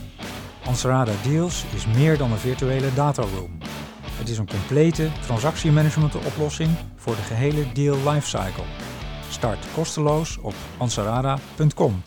[0.64, 3.58] Anserada Deals is meer dan een virtuele dataroom.
[4.18, 8.64] Het is een complete transactiemanagement oplossing voor de gehele deal lifecycle.
[9.30, 12.02] Start kosteloos op ansarada.com.